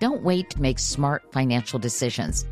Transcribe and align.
Don't 0.00 0.22
wait 0.22 0.50
to 0.50 0.62
make 0.62 0.78
smart 0.78 1.32
financial 1.32 1.78
decisions. 1.78 2.44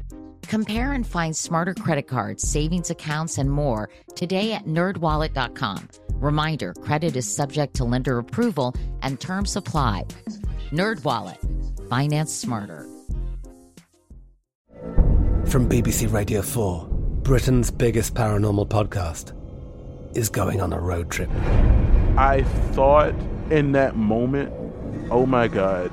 Compare 0.49 0.93
and 0.93 1.07
find 1.07 1.37
smarter 1.37 1.75
credit 1.75 2.07
cards, 2.09 2.49
savings 2.49 2.91
accounts, 2.91 3.39
and 3.39 3.51
more 3.51 3.89
today 4.15 4.53
at 4.53 4.65
nerdwallet.com. 4.65 5.89
Reminder 6.15 6.73
credit 6.75 7.17
is 7.17 7.33
subject 7.33 7.75
to 7.75 7.85
lender 7.85 8.19
approval 8.19 8.75
and 9.03 9.21
terms 9.21 9.57
apply. 9.57 10.05
NerdWallet, 10.71 11.89
finance 11.89 12.33
smarter. 12.33 12.87
From 15.47 15.69
BBC 15.69 16.13
Radio 16.13 16.43
4, 16.43 16.89
Britain's 17.23 17.71
biggest 17.71 18.15
paranormal 18.15 18.69
podcast 18.69 19.33
is 20.17 20.29
going 20.29 20.61
on 20.61 20.73
a 20.73 20.81
road 20.81 21.11
trip. 21.11 21.31
I 22.17 22.43
thought 22.73 23.15
in 23.51 23.73
that 23.73 23.97
moment, 23.97 24.53
oh 25.11 25.27
my 25.27 25.49
God. 25.49 25.93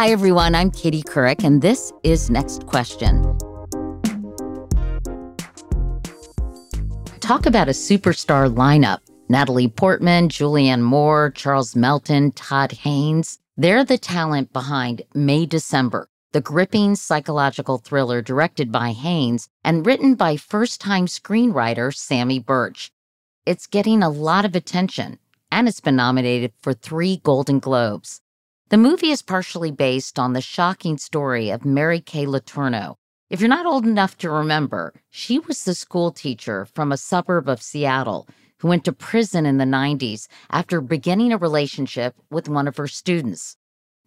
Hi, 0.00 0.08
everyone. 0.08 0.54
I'm 0.54 0.70
Katie 0.70 1.02
Couric, 1.02 1.44
and 1.44 1.60
this 1.60 1.92
is 2.02 2.30
Next 2.30 2.66
Question. 2.66 3.22
Talk 7.20 7.44
about 7.44 7.68
a 7.68 7.72
superstar 7.72 8.50
lineup 8.50 9.00
Natalie 9.28 9.68
Portman, 9.68 10.30
Julianne 10.30 10.80
Moore, 10.80 11.32
Charles 11.32 11.76
Melton, 11.76 12.32
Todd 12.32 12.72
Haynes. 12.72 13.40
They're 13.58 13.84
the 13.84 13.98
talent 13.98 14.54
behind 14.54 15.02
May 15.14 15.44
December, 15.44 16.08
the 16.32 16.40
gripping 16.40 16.94
psychological 16.94 17.76
thriller 17.76 18.22
directed 18.22 18.72
by 18.72 18.92
Haynes 18.92 19.50
and 19.64 19.84
written 19.84 20.14
by 20.14 20.38
first 20.38 20.80
time 20.80 21.08
screenwriter 21.08 21.92
Samy 21.92 22.42
Burch. 22.42 22.90
It's 23.44 23.66
getting 23.66 24.02
a 24.02 24.08
lot 24.08 24.46
of 24.46 24.56
attention, 24.56 25.18
and 25.52 25.68
it's 25.68 25.80
been 25.80 25.96
nominated 25.96 26.54
for 26.62 26.72
three 26.72 27.18
Golden 27.18 27.58
Globes. 27.58 28.22
The 28.70 28.76
movie 28.76 29.10
is 29.10 29.20
partially 29.20 29.72
based 29.72 30.16
on 30.16 30.32
the 30.32 30.40
shocking 30.40 30.96
story 30.96 31.50
of 31.50 31.64
Mary 31.64 32.00
Kay 32.00 32.24
Letourneau. 32.24 32.94
If 33.28 33.40
you're 33.40 33.48
not 33.48 33.66
old 33.66 33.84
enough 33.84 34.16
to 34.18 34.30
remember, 34.30 34.94
she 35.10 35.40
was 35.40 35.64
the 35.64 35.74
school 35.74 36.12
teacher 36.12 36.64
from 36.66 36.92
a 36.92 36.96
suburb 36.96 37.48
of 37.48 37.60
Seattle 37.60 38.28
who 38.58 38.68
went 38.68 38.84
to 38.84 38.92
prison 38.92 39.44
in 39.44 39.58
the 39.58 39.64
90s 39.64 40.28
after 40.50 40.80
beginning 40.80 41.32
a 41.32 41.36
relationship 41.36 42.14
with 42.30 42.48
one 42.48 42.68
of 42.68 42.76
her 42.76 42.86
students. 42.86 43.56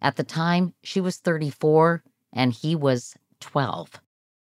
At 0.00 0.16
the 0.16 0.24
time, 0.24 0.72
she 0.82 0.98
was 0.98 1.18
34 1.18 2.02
and 2.32 2.50
he 2.50 2.74
was 2.74 3.14
12. 3.40 4.00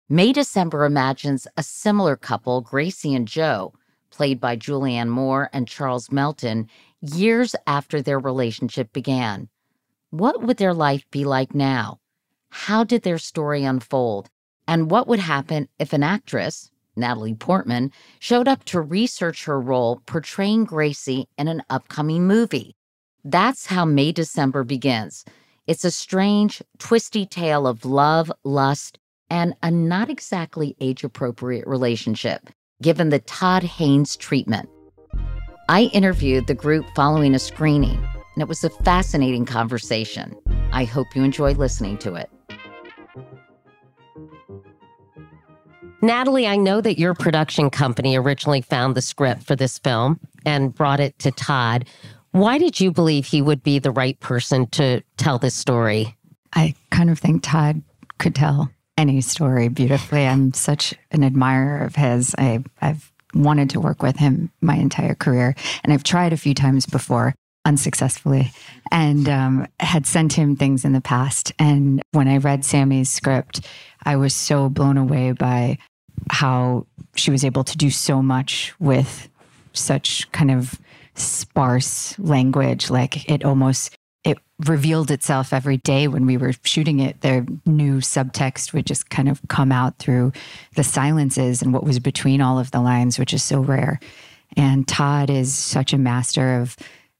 May 0.08 0.32
December 0.32 0.84
imagines 0.84 1.48
a 1.56 1.64
similar 1.64 2.14
couple, 2.14 2.60
Gracie 2.60 3.12
and 3.12 3.26
Joe, 3.26 3.72
played 4.10 4.40
by 4.40 4.56
Julianne 4.56 5.08
Moore 5.08 5.50
and 5.52 5.66
Charles 5.66 6.12
Melton, 6.12 6.68
years 7.00 7.56
after 7.66 8.00
their 8.00 8.20
relationship 8.20 8.92
began. 8.92 9.48
What 10.18 10.42
would 10.42 10.56
their 10.56 10.72
life 10.72 11.04
be 11.10 11.26
like 11.26 11.54
now? 11.54 11.98
How 12.48 12.84
did 12.84 13.02
their 13.02 13.18
story 13.18 13.64
unfold? 13.64 14.30
And 14.66 14.90
what 14.90 15.06
would 15.08 15.18
happen 15.18 15.68
if 15.78 15.92
an 15.92 16.02
actress, 16.02 16.70
Natalie 16.96 17.34
Portman, 17.34 17.92
showed 18.18 18.48
up 18.48 18.64
to 18.64 18.80
research 18.80 19.44
her 19.44 19.60
role 19.60 20.00
portraying 20.06 20.64
Gracie 20.64 21.28
in 21.36 21.48
an 21.48 21.62
upcoming 21.68 22.26
movie? 22.26 22.76
That's 23.24 23.66
how 23.66 23.84
May 23.84 24.10
December 24.10 24.64
begins. 24.64 25.26
It's 25.66 25.84
a 25.84 25.90
strange, 25.90 26.62
twisty 26.78 27.26
tale 27.26 27.66
of 27.66 27.84
love, 27.84 28.32
lust, 28.42 28.98
and 29.28 29.52
a 29.62 29.70
not 29.70 30.08
exactly 30.08 30.76
age 30.80 31.04
appropriate 31.04 31.66
relationship, 31.66 32.48
given 32.80 33.10
the 33.10 33.18
Todd 33.18 33.64
Haynes 33.64 34.16
treatment. 34.16 34.70
I 35.68 35.90
interviewed 35.92 36.46
the 36.46 36.54
group 36.54 36.86
following 36.94 37.34
a 37.34 37.38
screening 37.38 38.02
and 38.36 38.42
it 38.42 38.48
was 38.48 38.62
a 38.62 38.70
fascinating 38.70 39.46
conversation. 39.46 40.36
I 40.70 40.84
hope 40.84 41.16
you 41.16 41.24
enjoy 41.24 41.52
listening 41.52 41.96
to 41.98 42.14
it. 42.14 42.30
Natalie, 46.02 46.46
I 46.46 46.56
know 46.56 46.82
that 46.82 46.98
your 46.98 47.14
production 47.14 47.70
company 47.70 48.14
originally 48.14 48.60
found 48.60 48.94
the 48.94 49.00
script 49.00 49.42
for 49.42 49.56
this 49.56 49.78
film 49.78 50.20
and 50.44 50.74
brought 50.74 51.00
it 51.00 51.18
to 51.20 51.30
Todd. 51.30 51.86
Why 52.32 52.58
did 52.58 52.78
you 52.78 52.92
believe 52.92 53.24
he 53.24 53.40
would 53.40 53.62
be 53.62 53.78
the 53.78 53.90
right 53.90 54.20
person 54.20 54.66
to 54.72 55.00
tell 55.16 55.38
this 55.38 55.54
story? 55.54 56.14
I 56.52 56.74
kind 56.90 57.08
of 57.08 57.18
think 57.18 57.42
Todd 57.42 57.82
could 58.18 58.34
tell 58.34 58.70
any 58.98 59.22
story 59.22 59.68
beautifully. 59.68 60.26
I'm 60.26 60.52
such 60.52 60.92
an 61.10 61.24
admirer 61.24 61.78
of 61.78 61.96
his. 61.96 62.34
I, 62.36 62.62
I've 62.82 63.10
wanted 63.34 63.70
to 63.70 63.80
work 63.80 64.02
with 64.02 64.18
him 64.18 64.52
my 64.60 64.76
entire 64.76 65.14
career, 65.14 65.54
and 65.82 65.94
I've 65.94 66.04
tried 66.04 66.34
a 66.34 66.38
few 66.38 66.52
times 66.52 66.84
before 66.84 67.34
unsuccessfully 67.66 68.52
and 68.92 69.28
um, 69.28 69.66
had 69.80 70.06
sent 70.06 70.32
him 70.32 70.56
things 70.56 70.84
in 70.84 70.92
the 70.92 71.00
past. 71.00 71.52
And 71.58 72.00
when 72.12 72.28
I 72.28 72.38
read 72.38 72.64
Samy's 72.64 73.10
script, 73.10 73.66
I 74.04 74.16
was 74.16 74.34
so 74.34 74.68
blown 74.68 74.96
away 74.96 75.32
by 75.32 75.78
how 76.30 76.86
she 77.16 77.30
was 77.30 77.44
able 77.44 77.64
to 77.64 77.76
do 77.76 77.90
so 77.90 78.22
much 78.22 78.72
with 78.78 79.28
such 79.72 80.30
kind 80.32 80.50
of 80.50 80.80
sparse 81.14 82.18
language. 82.18 82.88
Like 82.88 83.28
it 83.28 83.44
almost 83.44 83.96
it 84.22 84.38
revealed 84.66 85.10
itself 85.10 85.52
every 85.52 85.76
day 85.76 86.08
when 86.08 86.24
we 86.24 86.36
were 86.36 86.52
shooting 86.64 87.00
it. 87.00 87.20
The 87.20 87.46
new 87.66 87.98
subtext 87.98 88.72
would 88.72 88.86
just 88.86 89.10
kind 89.10 89.28
of 89.28 89.40
come 89.48 89.72
out 89.72 89.98
through 89.98 90.32
the 90.76 90.84
silences 90.84 91.62
and 91.62 91.72
what 91.72 91.84
was 91.84 91.98
between 91.98 92.40
all 92.40 92.58
of 92.58 92.70
the 92.70 92.80
lines, 92.80 93.18
which 93.18 93.34
is 93.34 93.42
so 93.42 93.60
rare. 93.60 93.98
And 94.56 94.86
Todd 94.86 95.30
is 95.30 95.52
such 95.52 95.92
a 95.92 95.98
master 95.98 96.60
of 96.60 96.76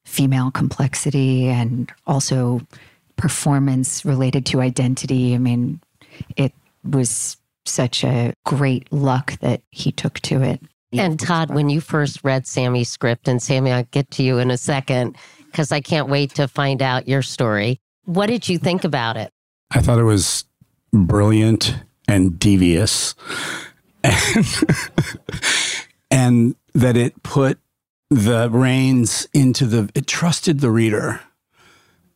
female 0.06 0.50
complexity 0.50 1.48
and 1.48 1.92
also 2.06 2.60
performance 3.16 4.04
related 4.04 4.46
to 4.46 4.60
identity. 4.60 5.34
I 5.34 5.38
mean, 5.38 5.80
it 6.36 6.52
was 6.84 7.36
such 7.66 8.04
a 8.04 8.32
great 8.44 8.90
luck 8.92 9.38
that 9.40 9.60
he 9.70 9.92
took 9.92 10.20
to 10.20 10.42
it. 10.42 10.62
And 10.92 11.20
Todd, 11.20 11.50
when 11.50 11.68
you 11.68 11.82
first 11.82 12.20
read 12.24 12.46
Samy's 12.46 12.88
script, 12.88 13.28
and 13.28 13.42
Sammy, 13.42 13.70
I'll 13.70 13.84
get 13.90 14.10
to 14.12 14.22
you 14.22 14.38
in 14.38 14.50
a 14.50 14.56
second 14.56 15.16
because 15.44 15.70
I 15.70 15.80
can't 15.80 16.08
wait 16.08 16.34
to 16.36 16.48
find 16.48 16.80
out 16.80 17.06
your 17.06 17.20
story. 17.20 17.80
What 18.04 18.28
did 18.28 18.48
you 18.48 18.56
think 18.56 18.84
about 18.84 19.18
it? 19.18 19.30
I 19.72 19.80
thought 19.80 19.98
it 19.98 20.04
was 20.04 20.44
brilliant 20.92 21.76
and 22.08 22.38
devious, 22.38 23.14
and, 24.04 24.46
and 26.10 26.56
that 26.74 26.96
it 26.96 27.22
put 27.22 27.58
the 28.10 28.48
reins 28.50 29.26
into 29.32 29.66
the 29.66 29.90
it 29.94 30.06
trusted 30.06 30.60
the 30.60 30.70
reader. 30.70 31.20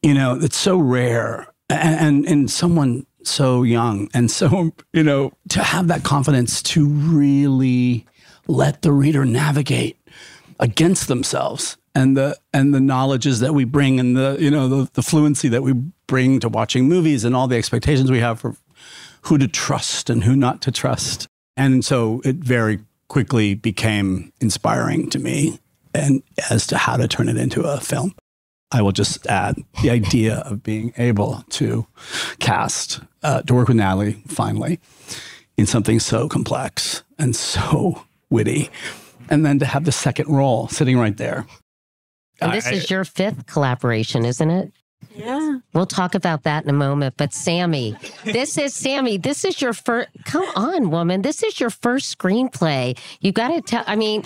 You 0.02 0.14
know 0.14 0.38
it's 0.40 0.56
so 0.56 0.78
rare. 0.78 1.52
And 1.68 2.00
and, 2.00 2.26
and 2.26 2.50
someone 2.50 3.06
so 3.22 3.62
young 3.62 4.08
and 4.14 4.30
so, 4.30 4.72
you 4.92 5.02
know, 5.02 5.32
to 5.50 5.62
have 5.62 5.88
that 5.88 6.02
confidence 6.02 6.62
to 6.62 6.86
really 6.86 8.06
let 8.46 8.82
the 8.82 8.92
reader 8.92 9.24
navigate 9.24 9.96
against 10.58 11.08
themselves 11.08 11.76
and 11.94 12.16
the 12.16 12.36
and 12.52 12.74
the 12.74 12.80
knowledges 12.80 13.40
that 13.40 13.54
we 13.54 13.64
bring 13.64 13.98
and 13.98 14.16
the 14.16 14.36
you 14.38 14.50
know 14.50 14.68
the, 14.68 14.90
the 14.92 15.02
fluency 15.02 15.48
that 15.48 15.62
we 15.62 15.72
bring 16.06 16.40
to 16.40 16.48
watching 16.48 16.88
movies 16.88 17.24
and 17.24 17.34
all 17.34 17.48
the 17.48 17.56
expectations 17.56 18.10
we 18.10 18.20
have 18.20 18.40
for 18.40 18.56
who 19.22 19.38
to 19.38 19.48
trust 19.48 20.08
and 20.08 20.24
who 20.24 20.34
not 20.34 20.62
to 20.62 20.70
trust. 20.70 21.26
And 21.56 21.84
so 21.84 22.22
it 22.24 22.36
very 22.36 22.80
quickly 23.08 23.54
became 23.54 24.32
inspiring 24.40 25.10
to 25.10 25.18
me 25.18 25.58
and 25.94 26.22
as 26.50 26.66
to 26.68 26.78
how 26.78 26.96
to 26.96 27.08
turn 27.08 27.28
it 27.28 27.36
into 27.36 27.62
a 27.62 27.80
film 27.80 28.14
I 28.72 28.82
will 28.82 28.92
just 28.92 29.26
add 29.26 29.56
the 29.82 29.90
idea 29.90 30.36
of 30.46 30.62
being 30.62 30.92
able 30.96 31.42
to 31.50 31.86
cast, 32.38 33.00
uh, 33.24 33.42
to 33.42 33.52
work 33.54 33.66
with 33.66 33.76
Natalie 33.76 34.22
finally 34.28 34.78
in 35.56 35.66
something 35.66 35.98
so 35.98 36.28
complex 36.28 37.02
and 37.18 37.34
so 37.34 38.04
witty, 38.30 38.70
and 39.28 39.44
then 39.44 39.58
to 39.58 39.66
have 39.66 39.84
the 39.86 39.92
second 39.92 40.28
role 40.28 40.68
sitting 40.68 40.96
right 40.96 41.16
there. 41.16 41.46
And 42.40 42.52
this 42.52 42.68
I- 42.68 42.74
is 42.74 42.90
your 42.90 43.04
fifth 43.04 43.46
collaboration, 43.46 44.24
isn't 44.24 44.50
it? 44.50 44.72
Yeah. 45.14 45.58
We'll 45.72 45.86
talk 45.86 46.14
about 46.14 46.44
that 46.44 46.64
in 46.64 46.70
a 46.70 46.74
moment. 46.74 47.14
But 47.16 47.30
Samy, 47.30 47.98
this 48.24 48.56
is 48.56 48.72
Samy. 48.74 49.22
This 49.22 49.44
is 49.44 49.60
your 49.60 49.72
first. 49.72 50.08
Come 50.24 50.44
on, 50.56 50.90
woman. 50.90 51.22
This 51.22 51.42
is 51.42 51.60
your 51.60 51.70
first 51.70 52.16
screenplay. 52.16 52.98
You 53.20 53.32
got 53.32 53.48
to 53.48 53.60
tell. 53.60 53.84
I 53.86 53.96
mean, 53.96 54.22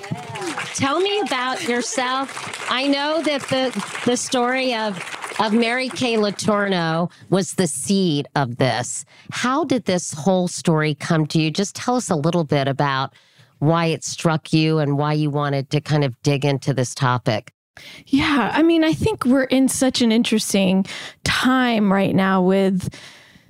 tell 0.75 1.01
me 1.01 1.21
about 1.21 1.67
yourself. 1.69 2.71
I 2.71 2.87
know 2.87 3.23
that 3.23 3.43
the 3.43 4.03
the 4.05 4.17
story 4.17 4.75
of 4.75 4.99
of 5.41 5.53
Mary 5.53 5.89
Kay 5.89 6.17
Letourneau 6.17 7.11
was 7.31 7.55
the 7.55 7.67
seed 7.67 8.29
of 8.37 8.57
this. 8.57 9.05
How 9.31 9.65
did 9.65 9.85
this 9.85 10.13
whole 10.13 10.49
story 10.49 10.95
come 10.95 11.27
to 11.29 11.41
you? 11.41 11.51
Just 11.51 11.75
tell 11.75 11.97
us 11.97 12.11
a 12.11 12.17
little 12.17 12.45
bit 12.45 12.69
about 12.69 13.15
why 13.59 13.87
it 13.87 14.05
struck 14.05 14.53
you 14.53 14.79
and 14.79 14.99
why 14.99 15.13
you 15.13 15.31
wanted 15.31 15.71
to 15.71 15.81
kind 15.81 16.05
of 16.05 16.21
dig 16.23 16.45
into 16.45 16.73
this 16.75 16.95
topic. 16.95 17.53
Yeah, 18.07 18.51
I 18.55 18.63
mean, 18.63 18.85
I 18.85 18.93
think 18.93 19.25
we're 19.25 19.45
in 19.45 19.69
such 19.69 20.03
an 20.03 20.13
interesting 20.13 20.87
time 21.25 21.93
right 21.93 22.15
now 22.15 22.43
with, 22.43 22.95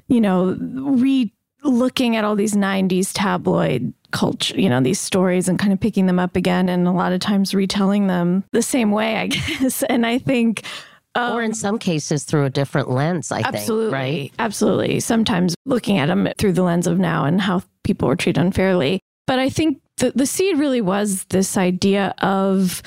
you 0.08 0.20
know, 0.20 0.56
re 0.60 1.32
looking 1.62 2.14
at 2.14 2.24
all 2.24 2.36
these 2.36 2.54
90s 2.54 3.10
tabloid 3.14 3.92
culture, 4.10 4.58
you 4.60 4.68
know, 4.68 4.80
these 4.82 5.00
stories 5.00 5.48
and 5.48 5.58
kind 5.58 5.72
of 5.72 5.80
picking 5.80 6.06
them 6.06 6.18
up 6.18 6.36
again 6.36 6.68
and 6.68 6.86
a 6.86 6.92
lot 6.92 7.12
of 7.12 7.20
times 7.20 7.54
retelling 7.54 8.06
them 8.06 8.44
the 8.52 8.60
same 8.62 8.90
way, 8.90 9.16
I 9.16 9.26
guess. 9.28 9.82
And 9.84 10.06
I 10.06 10.18
think 10.18 10.62
or 11.16 11.42
in 11.42 11.50
um, 11.52 11.54
some 11.54 11.78
cases 11.78 12.24
through 12.24 12.44
a 12.44 12.50
different 12.50 12.90
lens, 12.90 13.30
I 13.32 13.42
think. 13.42 13.54
absolutely, 13.54 13.92
Right? 13.92 14.32
absolutely. 14.38 15.00
Sometimes 15.00 15.54
looking 15.64 15.98
at 15.98 16.06
them 16.06 16.28
through 16.38 16.52
the 16.52 16.62
lens 16.62 16.86
of 16.86 16.98
now 16.98 17.24
and 17.24 17.40
how 17.40 17.62
people 17.82 18.08
were 18.08 18.16
treated 18.16 18.40
unfairly. 18.40 19.00
But 19.26 19.38
I 19.38 19.48
think 19.48 19.80
the, 19.98 20.12
the 20.14 20.26
seed 20.26 20.58
really 20.58 20.80
was 20.80 21.24
this 21.30 21.56
idea 21.56 22.14
of 22.18 22.82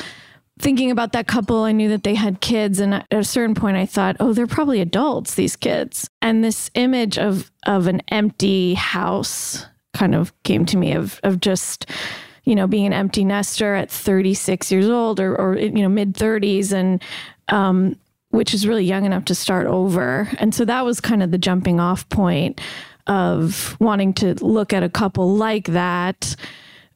thinking 0.59 0.92
about 0.92 1.12
that 1.13 1.27
couple. 1.27 1.63
I 1.63 1.71
knew 1.71 1.89
that 1.89 2.04
they 2.04 2.15
had 2.15 2.42
kids, 2.42 2.80
and 2.80 2.94
at 2.95 3.06
a 3.12 3.24
certain 3.24 3.56
point, 3.56 3.77
I 3.77 3.86
thought, 3.86 4.18
oh, 4.19 4.33
they're 4.33 4.48
probably 4.48 4.81
adults, 4.81 5.36
these 5.36 5.56
kids. 5.56 6.09
And 6.21 6.44
this 6.44 6.69
image 6.74 7.18
of 7.18 7.51
of 7.65 7.88
an 7.88 8.01
empty 8.09 8.74
house 8.74 9.65
kind 9.94 10.13
of 10.15 10.31
came 10.44 10.65
to 10.68 10.77
me 10.77 10.94
of 10.94 11.19
of 11.24 11.39
just 11.39 11.89
you 12.44 12.56
know 12.56 12.68
being 12.68 12.86
an 12.86 12.94
empty 12.94 13.25
nester 13.25 13.75
at 13.75 13.89
36 13.92 14.71
years 14.71 14.88
old 14.88 15.19
or 15.19 15.36
or 15.36 15.57
you 15.57 15.81
know 15.81 15.89
mid 15.89 16.13
30s 16.13 16.71
and 16.71 17.04
um 17.50 17.98
which 18.30 18.54
is 18.54 18.68
really 18.68 18.83
young 18.83 19.06
enough 19.06 19.25
to 19.25 19.33
start 19.33 19.68
over. 19.68 20.30
And 20.38 20.54
so 20.54 20.65
that 20.65 20.83
was 20.83 21.00
kind 21.00 21.24
of 21.24 21.31
the 21.31 21.38
jumping 21.38 21.80
off 21.80 22.07
point 22.09 22.59
of 23.07 23.77
wanting 23.80 24.13
to 24.15 24.33
look 24.45 24.74
at 24.74 24.83
a 24.83 24.89
couple 24.89 25.36
like 25.36 25.68
that 25.68 26.36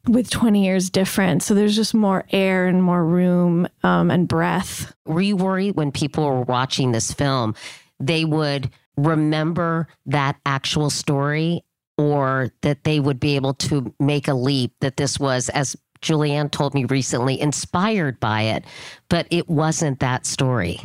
with 0.08 0.30
20 0.30 0.64
years 0.64 0.90
different. 0.90 1.44
So 1.44 1.54
there's 1.54 1.76
just 1.76 1.94
more 1.94 2.26
air 2.32 2.68
and 2.68 2.82
more 2.84 3.06
room 3.06 3.68
um, 3.84 4.10
and 4.10 4.28
breath. 4.28 4.94
Were 5.06 5.22
you 5.22 5.36
worried 5.36 5.76
when 5.76 5.92
people 5.92 6.26
were 6.26 6.42
watching 6.42 6.92
this 6.92 7.12
film, 7.12 7.56
they 8.00 8.26
would 8.26 8.70
remember 8.98 9.88
that 10.08 10.38
actual 10.46 10.90
story 10.90 11.64
or 11.98 12.50
that 12.62 12.84
they 12.84 13.00
would 13.00 13.20
be 13.20 13.36
able 13.36 13.54
to 13.54 13.94
make 14.00 14.28
a 14.28 14.34
leap 14.34 14.74
that 14.82 14.98
this 14.98 15.20
was, 15.20 15.50
as 15.50 15.76
Julianne 16.02 16.50
told 16.52 16.74
me 16.74 16.86
recently, 16.86 17.40
inspired 17.40 18.20
by 18.20 18.42
it, 18.42 18.66
but 19.10 19.28
it 19.30 19.48
wasn't 19.48 20.00
that 20.00 20.26
story? 20.26 20.80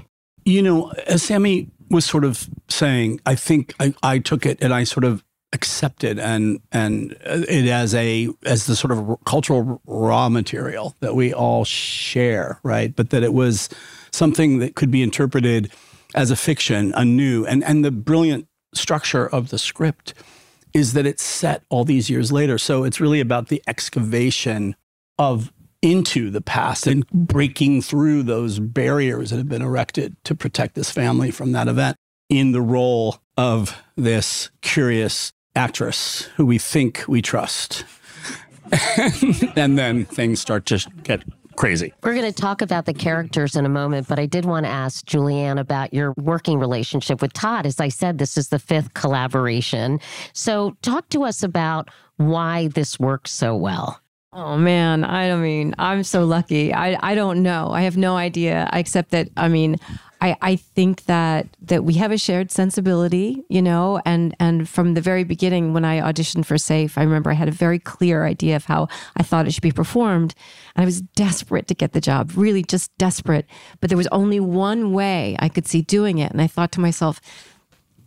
You 0.45 0.63
know, 0.63 0.91
as 1.07 1.23
Samy 1.23 1.71
was 1.91 2.05
sort 2.05 2.25
of 2.25 2.49
saying, 2.69 3.21
I 3.25 3.35
think 3.35 3.75
I, 3.81 3.95
I 4.03 4.19
took 4.19 4.45
it 4.45 4.59
and 4.61 4.75
I 4.75 4.85
sort 4.85 5.05
of 5.05 5.25
accepted 5.53 6.19
and 6.19 6.61
and 6.73 7.17
it 7.25 7.69
as 7.69 7.95
a 7.95 8.29
as 8.45 8.67
the 8.67 8.77
sort 8.77 8.93
of 8.93 9.17
cultural 9.25 9.81
raw 9.87 10.29
material 10.29 10.95
that 11.01 11.15
we 11.15 11.33
all 11.33 11.65
share, 11.65 12.61
right? 12.63 12.95
But 12.95 13.11
that 13.11 13.23
it 13.23 13.33
was 13.33 13.69
something 14.13 14.59
that 14.59 14.75
could 14.75 14.91
be 14.91 15.03
interpreted 15.03 15.73
as 16.15 16.31
a 16.31 16.37
fiction, 16.37 16.93
anew, 16.97 17.47
and 17.47 17.63
and 17.65 17.85
the 17.85 17.91
brilliant 17.91 18.49
structure 18.75 19.27
of 19.27 19.51
the 19.51 19.59
script 19.59 20.15
is 20.75 20.93
that 20.93 21.07
it's 21.07 21.23
set 21.23 21.63
all 21.71 21.85
these 21.85 22.11
years 22.11 22.31
later. 22.31 22.59
So 22.59 22.85
it's 22.85 23.01
really 23.01 23.21
about 23.21 23.49
the 23.49 23.63
excavation 23.67 24.77
of 25.19 25.53
into 25.81 26.31
the 26.31 26.41
past 26.41 26.87
and 26.87 27.07
breaking 27.09 27.81
through 27.81 28.23
those 28.23 28.59
barriers 28.59 29.31
that 29.31 29.37
have 29.37 29.49
been 29.49 29.63
erected 29.63 30.17
to 30.25 30.35
protect 30.35 30.75
this 30.75 30.91
family 30.91 31.31
from 31.31 31.53
that 31.53 31.69
event 31.69 31.97
in 32.29 32.53
the 32.53 32.61
role 32.61 33.21
of 33.37 33.77
this 33.97 34.51
curious 34.63 35.33
actress 35.55 36.23
who 36.37 36.47
we 36.47 36.59
think 36.59 37.05
we 37.09 37.23
trust. 37.23 37.85
and 39.57 39.79
then 39.79 40.05
things 40.05 40.41
start 40.41 40.67
to 40.67 40.85
get 41.03 41.23
crazy. 41.57 41.93
We're 42.03 42.15
going 42.15 42.31
to 42.31 42.41
talk 42.41 42.61
about 42.61 42.85
the 42.85 42.95
characters 42.95 43.57
in 43.57 43.65
a 43.65 43.69
moment, 43.69 44.09
but 44.09 44.19
I 44.19 44.27
did 44.27 44.45
want 44.45 44.67
to 44.67 44.71
ask 44.71 45.07
Julianne 45.07 45.59
about 45.59 45.93
your 45.93 46.13
working 46.17 46.59
relationship 46.59 47.23
with 47.23 47.33
Todd. 47.33 47.67
As 47.67 47.81
I 47.81 47.89
said, 47.89 48.19
this 48.19 48.37
is 48.37 48.49
the 48.49 48.59
fifth 48.59 48.95
collaboration. 48.95 50.01
So, 50.33 50.77
talk 50.83 51.09
to 51.11 51.25
us 51.25 51.43
about 51.43 51.91
why 52.17 52.69
this 52.69 52.99
works 52.99 53.33
so 53.33 53.57
well. 53.57 54.01
Oh 54.33 54.59
man, 54.59 55.03
I 55.03 55.29
don't 55.29 55.43
mean 55.43 55.75
I'm 55.79 56.03
so 56.03 56.25
lucky. 56.25 56.73
I 56.75 56.99
I 57.01 57.15
don't 57.15 57.43
know. 57.43 57.71
I 57.71 57.83
have 57.83 57.97
no 57.97 58.17
idea 58.17 58.69
except 58.73 59.11
that 59.13 59.31
I 59.37 59.49
mean 59.49 59.77
I 60.27 60.37
I 60.41 60.57
think 60.57 61.05
that 61.05 61.47
that 61.63 61.85
we 61.85 61.95
have 61.95 62.13
a 62.13 62.19
shared 62.19 62.51
sensibility, 62.51 63.45
you 63.49 63.63
know, 63.63 64.01
and 64.05 64.35
and 64.41 64.69
from 64.69 64.95
the 64.95 65.01
very 65.01 65.25
beginning 65.25 65.73
when 65.73 65.85
I 65.85 66.01
auditioned 66.01 66.47
for 66.47 66.59
Safe, 66.59 66.99
I 66.99 67.03
remember 67.03 67.31
I 67.31 67.35
had 67.35 67.49
a 67.49 67.53
very 67.53 67.79
clear 67.79 68.25
idea 68.25 68.57
of 68.57 68.65
how 68.65 68.89
I 69.17 69.23
thought 69.23 69.47
it 69.47 69.53
should 69.53 69.63
be 69.63 69.73
performed, 69.73 70.35
and 70.75 70.83
I 70.83 70.87
was 70.87 71.01
desperate 71.01 71.69
to 71.69 71.75
get 71.75 71.93
the 71.93 72.01
job, 72.01 72.33
really 72.37 72.63
just 72.63 72.97
desperate, 72.99 73.47
but 73.81 73.91
there 73.91 73.99
was 73.99 74.09
only 74.09 74.41
one 74.41 74.93
way 74.93 75.37
I 75.39 75.49
could 75.49 75.67
see 75.67 75.83
doing 75.83 76.19
it, 76.19 76.33
and 76.33 76.43
I 76.43 76.47
thought 76.47 76.73
to 76.73 76.81
myself, 76.81 77.21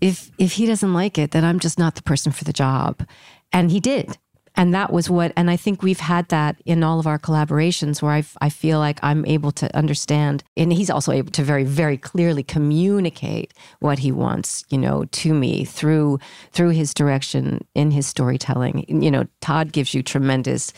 if 0.01 0.31
if 0.37 0.53
he 0.53 0.65
doesn't 0.65 0.93
like 0.93 1.17
it, 1.17 1.31
then 1.31 1.45
I'm 1.45 1.59
just 1.59 1.79
not 1.79 1.95
the 1.95 2.03
person 2.03 2.31
for 2.31 2.43
the 2.43 2.53
job. 2.53 3.07
And 3.51 3.71
he 3.71 3.79
did. 3.79 4.17
And 4.59 4.73
that 4.73 4.91
was 4.91 5.09
what, 5.09 5.31
and 5.37 5.49
I 5.49 5.55
think 5.55 5.81
we've 5.81 6.01
had 6.01 6.27
that 6.27 6.57
in 6.65 6.83
all 6.83 6.99
of 6.99 7.07
our 7.07 7.17
collaborations 7.17 8.01
where 8.01 8.11
I, 8.11 8.25
I 8.41 8.49
feel 8.49 8.77
like 8.77 8.99
I'm 9.01 9.25
able 9.25 9.53
to 9.53 9.73
understand, 9.73 10.43
and 10.57 10.73
he's 10.73 10.89
also 10.89 11.13
able 11.13 11.31
to 11.31 11.43
very, 11.43 11.63
very 11.63 11.95
clearly 11.95 12.43
communicate 12.43 13.53
what 13.79 13.99
he 13.99 14.11
wants, 14.11 14.65
you 14.69 14.77
know, 14.77 15.05
to 15.05 15.33
me 15.33 15.63
through 15.63 16.19
through 16.51 16.71
his 16.71 16.93
direction 16.93 17.65
in 17.73 17.91
his 17.91 18.05
storytelling. 18.05 18.83
You 18.89 19.09
know, 19.09 19.27
Todd 19.39 19.71
gives 19.71 19.93
you 19.93 20.03
tremendous 20.03 20.73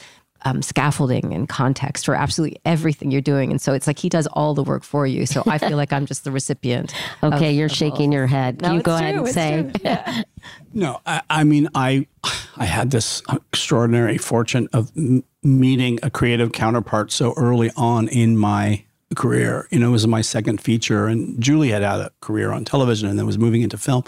um, 0.46 0.62
scaffolding 0.62 1.34
and 1.34 1.48
context 1.48 2.06
for 2.06 2.16
absolutely 2.16 2.60
everything 2.66 3.12
you're 3.12 3.22
doing, 3.22 3.52
and 3.52 3.62
so 3.62 3.74
it's 3.74 3.88
like 3.88 4.00
he 4.00 4.10
does 4.10 4.28
all 4.28 4.54
the 4.54 4.64
work 4.64 4.84
for 4.84 5.06
you. 5.08 5.26
So 5.26 5.44
I 5.48 5.58
feel 5.58 5.78
like 5.78 5.94
I'm 5.94 6.06
just 6.06 6.24
the 6.24 6.32
recipient. 6.32 6.94
Okay, 7.24 7.50
of- 7.52 7.56
you're 7.56 7.66
of 7.68 7.72
all 7.72 7.76
shaking 7.76 8.12
your 8.12 8.26
head. 8.28 8.62
No, 8.62 8.72
you 8.72 8.78
it's 8.80 8.86
go 8.86 8.96
ahead 8.96 9.16
and 9.16 9.28
say. 9.28 9.72
Yeah. 9.84 10.24
No, 10.74 11.02
I, 11.06 11.22
I 11.30 11.44
mean, 11.44 11.68
I 11.76 12.08
I 12.56 12.66
had 12.66 12.90
this 12.92 13.22
extraordinary 13.32 14.18
fortune 14.18 14.68
of 14.74 14.90
m- 14.98 15.24
meeting 15.44 16.00
a 16.02 16.10
creative 16.10 16.52
counterpart 16.54 17.12
so 17.12 17.34
early 17.38 17.70
on 17.76 18.08
in 18.08 18.38
my 18.38 18.84
career. 19.16 19.68
You 19.70 19.80
know, 19.80 19.90
it 19.90 19.92
was 19.92 20.08
my 20.08 20.22
second 20.22 20.62
feature, 20.62 21.08
and 21.08 21.40
Julie 21.42 21.70
had 21.70 21.82
had 21.84 22.00
a 22.00 22.12
career 22.22 22.52
on 22.52 22.64
television 22.66 23.10
and 23.10 23.20
then 23.20 23.26
was 23.26 23.38
moving 23.38 23.62
into 23.62 23.78
film. 23.78 24.04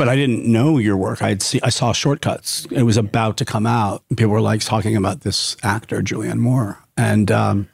But 0.00 0.08
I 0.08 0.16
didn't 0.16 0.50
know 0.50 0.78
your 0.78 0.96
work. 0.96 1.20
I'd 1.20 1.42
see, 1.42 1.60
I 1.62 1.68
saw 1.68 1.92
Short 1.92 2.22
Cuts. 2.22 2.64
It 2.70 2.84
was 2.84 2.96
about 2.96 3.36
to 3.36 3.44
come 3.44 3.66
out. 3.66 4.02
People 4.08 4.28
were 4.28 4.40
like 4.40 4.62
talking 4.62 4.96
about 4.96 5.20
this 5.20 5.58
actor, 5.62 6.00
Julianne 6.00 6.38
Moore, 6.38 6.78
and 6.96 7.30
um, 7.30 7.68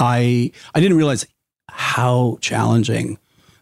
I 0.00 0.50
I 0.74 0.80
didn't 0.80 0.96
realize 0.96 1.24
how 1.68 2.38
challenging 2.40 3.20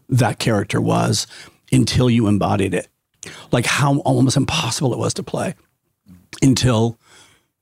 that 0.09 0.38
character 0.38 0.81
was 0.81 1.26
until 1.71 2.09
you 2.09 2.26
embodied 2.26 2.73
it. 2.73 2.88
Like 3.53 3.67
how 3.67 3.99
almost 3.99 4.38
impossible 4.38 4.95
it 4.95 4.99
was 4.99 5.12
to 5.12 5.23
play 5.23 5.55
until 6.41 6.99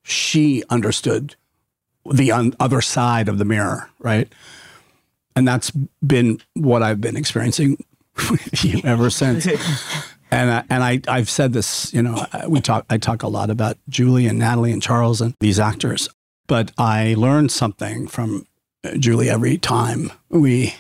she 0.05 0.63
understood 0.71 1.35
the 2.09 2.31
un- 2.31 2.55
other 2.61 2.81
side 2.81 3.29
of 3.29 3.39
the 3.39 3.45
mirror, 3.45 3.91
right? 3.99 4.33
And 5.35 5.49
that's 5.49 5.73
been 6.07 6.41
what 6.55 6.81
I've 6.81 7.01
been 7.01 7.17
experiencing 7.17 7.85
with 8.31 8.65
you 8.65 8.81
ever 8.85 9.11
since. 9.11 9.49
And 10.33 10.51
I, 10.51 10.65
and 10.71 10.83
I 10.83 11.01
I've 11.09 11.29
said 11.29 11.53
this, 11.53 11.93
you 11.93 12.03
know, 12.03 12.27
we 12.49 12.63
talk 12.63 12.87
I 12.89 12.97
talk 12.97 13.23
a 13.23 13.29
lot 13.29 13.51
about 13.51 13.77
Julie 13.91 14.27
and 14.27 14.39
Natalie 14.39 14.73
and 14.73 14.83
Charles 14.83 15.21
and 15.21 15.35
these 15.41 15.61
actors, 15.61 16.09
but 16.47 16.73
I 16.79 17.15
learned 17.19 17.53
something 17.53 18.09
from 18.09 18.47
uh, 18.83 18.97
Julie 18.97 19.29
every 19.29 19.59
time 19.59 20.11
we 20.31 20.75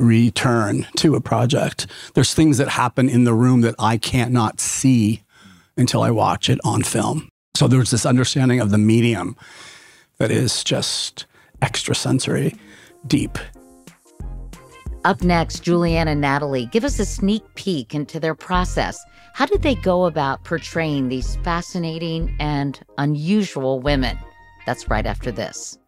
return 0.00 0.88
to 0.96 1.14
a 1.14 1.20
project. 1.20 1.86
There's 2.14 2.34
things 2.34 2.58
that 2.58 2.70
happen 2.70 3.08
in 3.08 3.22
the 3.22 3.32
room 3.32 3.60
that 3.60 3.76
I 3.78 3.96
can't 3.96 4.32
not 4.32 4.58
see 4.58 5.22
until 5.76 6.02
I 6.02 6.10
watch 6.10 6.50
it 6.50 6.58
on 6.64 6.82
film. 6.82 7.28
So 7.54 7.68
there's 7.68 7.92
this 7.92 8.04
understanding 8.04 8.58
of 8.58 8.70
the 8.70 8.78
medium 8.78 9.36
that 10.18 10.32
is 10.32 10.64
just 10.64 11.26
extrasensory, 11.62 12.56
deep. 13.06 13.38
Up 15.04 15.22
next, 15.22 15.64
Julianne 15.64 16.08
and 16.08 16.20
Natalie 16.20 16.66
give 16.66 16.84
us 16.84 16.98
a 16.98 17.06
sneak 17.06 17.42
peek 17.54 17.94
into 17.94 18.20
their 18.20 18.34
process. 18.34 19.02
How 19.32 19.46
did 19.46 19.62
they 19.62 19.74
go 19.76 20.04
about 20.04 20.44
portraying 20.44 21.08
these 21.08 21.36
fascinating 21.36 22.36
and 22.38 22.78
unusual 22.98 23.80
women? 23.80 24.18
That's 24.66 24.90
right 24.90 25.06
after 25.06 25.32
this. 25.32 25.78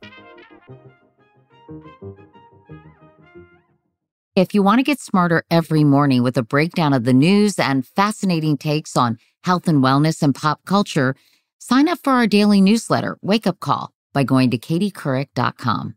If 4.35 4.55
you 4.55 4.63
want 4.63 4.79
to 4.79 4.83
get 4.83 4.99
smarter 4.99 5.45
every 5.51 5.85
morning 5.85 6.23
with 6.23 6.39
a 6.39 6.43
breakdown 6.43 6.95
of 6.95 7.05
the 7.05 7.13
news 7.13 7.59
and 7.59 7.87
fascinating 7.87 8.57
takes 8.57 8.97
on 8.97 9.19
health 9.45 9.69
and 9.69 9.85
wellness 9.85 10.23
and 10.23 10.35
pop 10.35 10.65
culture, 10.65 11.15
sign 11.59 11.87
up 11.87 11.99
for 12.03 12.15
our 12.15 12.27
daily 12.27 12.63
newsletter, 12.63 13.19
Wake 13.21 13.47
Up 13.47 13.61
Call, 13.61 13.93
by 14.15 14.25
going 14.25 14.51
to 14.51 14.59
katiecouric.com. 14.59 15.97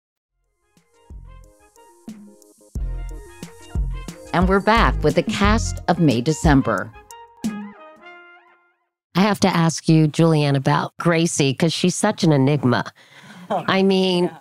And 4.33 4.47
we're 4.47 4.61
back 4.61 5.01
with 5.03 5.15
the 5.15 5.23
cast 5.23 5.79
of 5.89 5.99
May 5.99 6.21
December. 6.21 6.91
I 9.13 9.19
have 9.19 9.41
to 9.41 9.49
ask 9.49 9.89
you, 9.89 10.07
Julianne, 10.07 10.55
about 10.55 10.93
Gracie 10.99 11.51
because 11.51 11.73
she's 11.73 11.95
such 11.95 12.23
an 12.23 12.31
enigma. 12.31 12.85
Oh, 13.49 13.65
I 13.67 13.83
mean, 13.83 14.31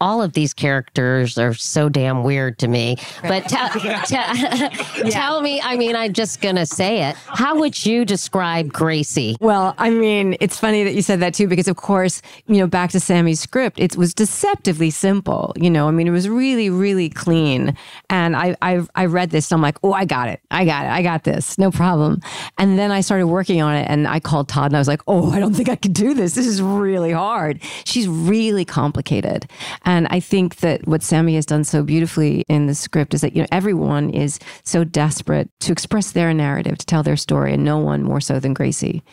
all 0.00 0.22
of 0.22 0.32
these 0.32 0.52
characters 0.52 1.38
are 1.38 1.54
so 1.54 1.88
damn 1.88 2.22
weird 2.22 2.58
to 2.58 2.68
me. 2.68 2.96
But 3.22 3.44
tell, 3.48 3.68
te- 3.70 5.10
tell 5.10 5.40
me, 5.40 5.60
I 5.62 5.76
mean, 5.76 5.96
I'm 5.96 6.12
just 6.12 6.40
going 6.40 6.56
to 6.56 6.66
say 6.66 7.08
it. 7.08 7.16
How 7.26 7.58
would 7.58 7.84
you 7.84 8.04
describe 8.04 8.72
Gracie? 8.72 9.36
Well, 9.40 9.74
I 9.78 9.90
mean, 9.90 10.36
it's 10.40 10.58
funny 10.58 10.84
that 10.84 10.94
you 10.94 11.02
said 11.02 11.20
that 11.20 11.34
too, 11.34 11.48
because 11.48 11.68
of 11.68 11.76
course, 11.76 12.22
you 12.46 12.58
know, 12.58 12.66
back 12.66 12.90
to 12.90 13.00
Samy's 13.00 13.40
script, 13.40 13.78
it 13.80 13.96
was 13.96 14.14
deceptively 14.14 14.90
simple. 14.90 15.52
You 15.56 15.70
know, 15.70 15.88
I 15.88 15.90
mean, 15.90 16.06
it 16.06 16.12
was 16.12 16.28
really, 16.28 16.70
really 16.70 17.08
clean. 17.08 17.76
And 18.10 18.36
I, 18.36 18.56
I, 18.62 18.86
I 18.94 19.06
read 19.06 19.30
this, 19.30 19.50
and 19.50 19.58
I'm 19.58 19.62
like, 19.62 19.78
oh, 19.82 19.92
I 19.92 20.04
got 20.04 20.28
it. 20.28 20.40
I 20.50 20.64
got 20.64 20.84
it. 20.86 20.90
I 20.90 21.02
got 21.02 21.24
this. 21.24 21.58
No 21.58 21.70
problem. 21.70 22.20
And 22.58 22.78
then 22.78 22.90
I 22.90 23.00
started 23.00 23.26
working 23.26 23.62
on 23.62 23.74
it, 23.74 23.86
and 23.88 24.06
I 24.06 24.20
called 24.20 24.48
Todd, 24.48 24.66
and 24.66 24.76
I 24.76 24.78
was 24.78 24.88
like, 24.88 25.02
oh, 25.06 25.30
I 25.30 25.40
don't 25.40 25.54
think 25.54 25.68
I 25.68 25.76
can 25.76 25.92
do 25.92 26.14
this. 26.14 26.34
This 26.34 26.46
is 26.46 26.60
really 26.60 27.12
hard. 27.12 27.60
She's 27.84 28.08
really 28.08 28.64
complicated. 28.64 29.46
And 29.86 30.08
I 30.10 30.18
think 30.18 30.56
that 30.56 30.86
what 30.86 31.00
Samy 31.00 31.36
has 31.36 31.46
done 31.46 31.62
so 31.62 31.84
beautifully 31.84 32.42
in 32.48 32.66
the 32.66 32.74
script 32.74 33.14
is 33.14 33.20
that, 33.20 33.36
you 33.36 33.42
know, 33.42 33.48
everyone 33.52 34.10
is 34.10 34.40
so 34.64 34.82
desperate 34.82 35.48
to 35.60 35.72
express 35.72 36.10
their 36.10 36.34
narrative, 36.34 36.76
to 36.78 36.86
tell 36.86 37.04
their 37.04 37.16
story, 37.16 37.54
and 37.54 37.64
no 37.64 37.78
one 37.78 38.02
more 38.02 38.20
so 38.20 38.40
than 38.40 38.52
Gracie. 38.52 39.04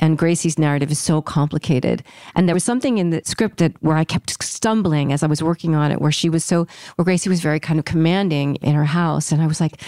And 0.00 0.18
Gracie's 0.18 0.58
narrative 0.58 0.90
is 0.90 0.98
so 0.98 1.20
complicated. 1.22 2.02
And 2.34 2.48
there 2.48 2.56
was 2.56 2.64
something 2.64 2.98
in 2.98 3.10
the 3.10 3.20
script 3.24 3.58
that 3.58 3.80
where 3.82 3.96
I 3.96 4.04
kept 4.04 4.42
stumbling 4.42 5.12
as 5.12 5.22
I 5.22 5.26
was 5.26 5.42
working 5.42 5.76
on 5.76 5.92
it, 5.92 6.00
where 6.00 6.10
she 6.10 6.30
was 6.30 6.44
so, 6.44 6.66
where 6.96 7.04
Gracie 7.04 7.28
was 7.28 7.40
very 7.40 7.60
kind 7.60 7.78
of 7.78 7.84
commanding 7.84 8.56
in 8.56 8.74
her 8.74 8.86
house. 8.86 9.30
And 9.30 9.42
I 9.42 9.46
was 9.46 9.60
like, 9.60 9.80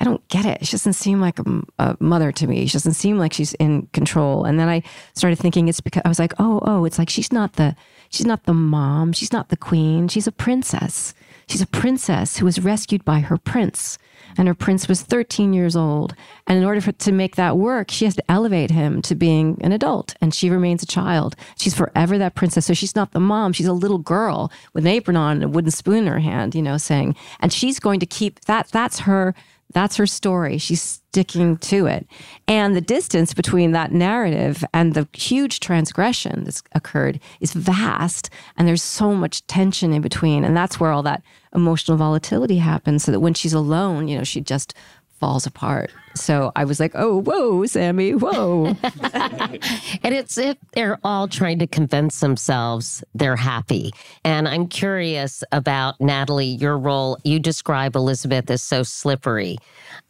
I 0.00 0.04
don't 0.04 0.26
get 0.28 0.46
it. 0.46 0.66
She 0.66 0.72
doesn't 0.72 0.92
seem 0.92 1.20
like 1.20 1.38
a, 1.38 1.62
a, 1.78 1.96
mother 2.00 2.30
to 2.32 2.46
me. 2.46 2.66
She 2.66 2.74
doesn't 2.74 2.92
seem 2.92 3.18
like 3.18 3.32
she's 3.32 3.54
in 3.54 3.86
control. 3.92 4.44
And 4.44 4.58
then 4.58 4.68
I 4.68 4.82
started 5.14 5.38
thinking 5.38 5.68
it's 5.68 5.80
because 5.80 6.02
I 6.04 6.08
was 6.08 6.18
like, 6.18 6.34
oh, 6.38 6.60
oh, 6.62 6.84
it's 6.84 6.98
like 6.98 7.10
she's 7.10 7.32
not 7.32 7.54
the 7.54 7.74
she's 8.08 8.26
not 8.26 8.44
the 8.44 8.54
mom, 8.54 9.12
she's 9.12 9.32
not 9.32 9.48
the 9.48 9.56
queen, 9.56 10.08
she's 10.08 10.26
a 10.26 10.32
princess. 10.32 11.14
She's 11.48 11.62
a 11.62 11.66
princess 11.66 12.36
who 12.36 12.44
was 12.44 12.60
rescued 12.60 13.06
by 13.06 13.20
her 13.20 13.38
prince. 13.38 13.98
And 14.36 14.46
her 14.46 14.54
prince 14.54 14.86
was 14.86 15.00
13 15.00 15.54
years 15.54 15.74
old. 15.74 16.14
And 16.46 16.58
in 16.58 16.64
order 16.64 16.82
for, 16.82 16.92
to 16.92 17.12
make 17.12 17.36
that 17.36 17.56
work, 17.56 17.90
she 17.90 18.04
has 18.04 18.14
to 18.16 18.30
elevate 18.30 18.70
him 18.70 19.00
to 19.02 19.14
being 19.14 19.58
an 19.62 19.72
adult. 19.72 20.14
And 20.20 20.34
she 20.34 20.50
remains 20.50 20.82
a 20.82 20.86
child. 20.86 21.36
She's 21.56 21.74
forever 21.74 22.18
that 22.18 22.34
princess. 22.34 22.66
So 22.66 22.74
she's 22.74 22.94
not 22.94 23.12
the 23.12 23.20
mom. 23.20 23.54
She's 23.54 23.66
a 23.66 23.72
little 23.72 23.98
girl 23.98 24.52
with 24.74 24.84
an 24.84 24.90
apron 24.90 25.16
on 25.16 25.36
and 25.36 25.44
a 25.44 25.48
wooden 25.48 25.70
spoon 25.70 25.98
in 25.98 26.06
her 26.06 26.18
hand, 26.18 26.54
you 26.54 26.60
know, 26.60 26.76
saying, 26.76 27.16
and 27.40 27.50
she's 27.50 27.80
going 27.80 28.00
to 28.00 28.06
keep 28.06 28.40
that. 28.42 28.68
That's 28.68 29.00
her 29.00 29.34
that's 29.74 29.96
her 29.96 30.06
story. 30.06 30.58
She's 30.58 30.80
sticking 30.80 31.56
to 31.58 31.86
it. 31.86 32.06
And 32.46 32.74
the 32.74 32.80
distance 32.80 33.34
between 33.34 33.72
that 33.72 33.92
narrative 33.92 34.64
and 34.72 34.94
the 34.94 35.06
huge 35.12 35.60
transgression 35.60 36.44
that's 36.44 36.62
occurred 36.72 37.20
is 37.40 37.52
vast. 37.52 38.30
And 38.56 38.66
there's 38.66 38.82
so 38.82 39.14
much 39.14 39.46
tension 39.46 39.92
in 39.92 40.00
between. 40.00 40.44
And 40.44 40.56
that's 40.56 40.80
where 40.80 40.90
all 40.90 41.02
that 41.02 41.22
emotional 41.54 41.96
volatility 41.96 42.58
happens. 42.58 43.04
So 43.04 43.12
that 43.12 43.20
when 43.20 43.34
she's 43.34 43.52
alone, 43.52 44.08
you 44.08 44.16
know, 44.16 44.24
she 44.24 44.40
just 44.40 44.74
falls 45.20 45.46
apart. 45.46 45.90
So 46.20 46.52
I 46.56 46.64
was 46.64 46.80
like, 46.80 46.92
oh, 46.94 47.22
whoa, 47.22 47.62
Samy, 47.62 48.18
whoa. 48.18 48.66
and 50.02 50.14
it's 50.14 50.38
if 50.38 50.56
they're 50.72 50.98
all 51.04 51.28
trying 51.28 51.58
to 51.60 51.66
convince 51.66 52.20
themselves 52.20 53.02
they're 53.14 53.36
happy. 53.36 53.92
And 54.24 54.48
I'm 54.48 54.68
curious 54.68 55.42
about 55.52 56.00
Natalie, 56.00 56.46
your 56.46 56.78
role. 56.78 57.18
You 57.24 57.38
describe 57.38 57.96
Elizabeth 57.96 58.50
as 58.50 58.62
so 58.62 58.82
slippery. 58.82 59.58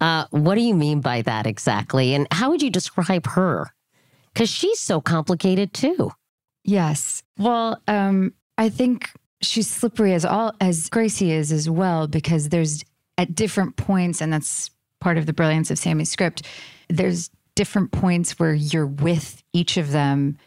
Uh, 0.00 0.26
what 0.30 0.54
do 0.54 0.62
you 0.62 0.74
mean 0.74 1.00
by 1.00 1.22
that 1.22 1.46
exactly? 1.46 2.14
And 2.14 2.26
how 2.30 2.50
would 2.50 2.62
you 2.62 2.70
describe 2.70 3.26
her? 3.28 3.72
Because 4.32 4.48
she's 4.50 4.78
so 4.80 5.00
complicated 5.00 5.72
too. 5.72 6.12
Yes. 6.64 7.22
Well, 7.38 7.80
um, 7.88 8.34
I 8.56 8.68
think 8.68 9.10
she's 9.40 9.68
slippery 9.68 10.12
as 10.12 10.24
all 10.24 10.52
as 10.60 10.88
Gracie 10.88 11.32
is 11.32 11.52
as 11.52 11.70
well, 11.70 12.06
because 12.06 12.48
there's 12.48 12.84
at 13.16 13.34
different 13.34 13.76
points, 13.76 14.20
and 14.20 14.32
that's 14.32 14.70
part 15.00 15.18
of 15.18 15.26
the 15.26 15.32
brilliance 15.32 15.70
of 15.70 15.78
Samy's 15.78 16.10
script. 16.10 16.42
There's 16.88 17.30
different 17.54 17.92
points 17.92 18.38
where 18.38 18.54
you're 18.54 18.86
with 18.86 19.42
each 19.52 19.76
of 19.76 19.90
them 19.90 20.38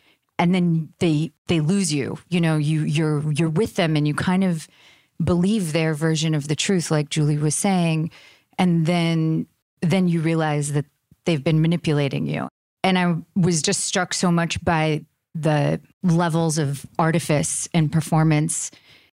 and 0.42 0.56
then 0.56 0.92
they 1.00 1.32
they 1.48 1.60
lose 1.60 1.94
you. 1.94 2.18
You 2.30 2.42
know, 2.42 2.58
you 2.58 2.82
you're 2.82 3.32
you're 3.32 3.50
with 3.50 3.76
them 3.76 3.96
and 3.96 4.08
you 4.08 4.16
kind 4.16 4.44
of 4.44 4.68
believe 5.24 5.72
their 5.72 5.94
version 5.94 6.34
of 6.34 6.48
the 6.48 6.56
truth, 6.56 6.90
like 6.90 7.10
Julie 7.10 7.38
was 7.38 7.54
saying, 7.54 8.10
and 8.58 8.88
then 8.88 9.46
then 9.82 10.08
you 10.08 10.20
realize 10.20 10.74
that 10.74 10.86
they've 11.26 11.44
been 11.44 11.62
manipulating 11.62 12.26
you. 12.26 12.48
And 12.84 12.98
I 12.98 13.18
was 13.36 13.62
just 13.62 13.82
struck 13.82 14.16
so 14.16 14.32
much 14.32 14.64
by 14.66 15.06
the 15.36 15.80
levels 16.02 16.58
of 16.58 16.88
artifice 16.98 17.70
and 17.72 17.92
performance 17.92 18.72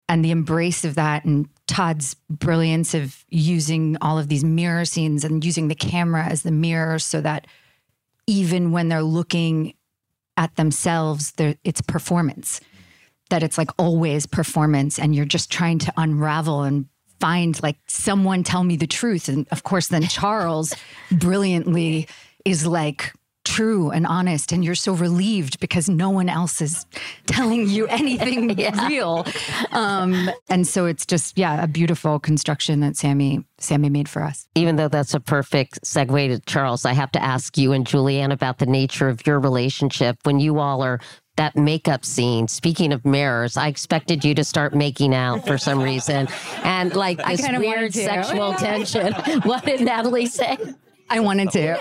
and 0.08 0.24
the 0.24 0.30
embrace 0.30 0.84
of 0.84 0.94
that 0.94 1.24
and 1.24 1.48
Todd's 1.66 2.14
brilliance 2.30 2.94
of 2.94 3.24
using 3.28 3.96
all 4.00 4.18
of 4.18 4.28
these 4.28 4.44
mirror 4.44 4.84
scenes 4.84 5.24
and 5.24 5.44
using 5.44 5.68
the 5.68 5.74
camera 5.74 6.24
as 6.24 6.42
the 6.42 6.52
mirror 6.52 6.98
so 6.98 7.20
that 7.20 7.46
even 8.26 8.72
when 8.72 8.88
they're 8.88 9.02
looking 9.02 9.74
at 10.36 10.54
themselves, 10.56 11.32
it's 11.38 11.80
performance. 11.80 12.60
That 13.30 13.42
it's 13.42 13.58
like 13.58 13.70
always 13.78 14.26
performance, 14.26 14.98
and 15.00 15.14
you're 15.14 15.24
just 15.24 15.50
trying 15.50 15.78
to 15.80 15.92
unravel 15.96 16.62
and 16.62 16.86
find 17.18 17.60
like 17.62 17.76
someone 17.88 18.44
tell 18.44 18.62
me 18.62 18.76
the 18.76 18.86
truth. 18.86 19.28
And 19.28 19.48
of 19.50 19.64
course, 19.64 19.88
then 19.88 20.02
Charles 20.04 20.74
brilliantly 21.10 22.06
is 22.44 22.66
like, 22.66 23.12
true 23.46 23.90
and 23.90 24.06
honest 24.06 24.50
and 24.50 24.64
you're 24.64 24.74
so 24.74 24.92
relieved 24.92 25.60
because 25.60 25.88
no 25.88 26.10
one 26.10 26.28
else 26.28 26.60
is 26.60 26.84
telling 27.26 27.68
you 27.68 27.86
anything 28.00 28.50
yeah. 28.58 28.88
real 28.88 29.24
um, 29.70 30.28
and 30.48 30.66
so 30.66 30.84
it's 30.84 31.06
just 31.06 31.38
yeah 31.38 31.62
a 31.62 31.68
beautiful 31.68 32.18
construction 32.18 32.80
that 32.80 32.94
samy 32.94 33.44
samy 33.60 33.88
made 33.88 34.08
for 34.08 34.22
us 34.22 34.48
even 34.56 34.74
though 34.74 34.88
that's 34.88 35.14
a 35.14 35.20
perfect 35.20 35.80
segue 35.82 36.28
to 36.28 36.40
charles 36.40 36.84
i 36.84 36.92
have 36.92 37.12
to 37.12 37.22
ask 37.22 37.56
you 37.56 37.72
and 37.72 37.86
julianne 37.86 38.32
about 38.32 38.58
the 38.58 38.66
nature 38.66 39.08
of 39.08 39.24
your 39.26 39.38
relationship 39.38 40.18
when 40.24 40.40
you 40.40 40.58
all 40.58 40.82
are 40.82 40.98
that 41.36 41.54
makeup 41.54 42.02
scene. 42.02 42.48
Speaking 42.48 42.94
of 42.94 43.04
mirrors, 43.04 43.58
I 43.58 43.68
expected 43.68 44.24
you 44.24 44.34
to 44.36 44.42
start 44.42 44.74
making 44.74 45.14
out 45.14 45.46
for 45.46 45.58
some 45.58 45.82
reason, 45.82 46.28
and 46.64 46.96
like 46.96 47.18
this 47.26 47.46
weird 47.58 47.92
sexual 47.92 48.54
tension. 48.58 49.12
What 49.42 49.66
did 49.66 49.82
Natalie 49.82 50.24
say? 50.24 50.56
I 51.08 51.20
wanted 51.20 51.50
to. 51.52 51.76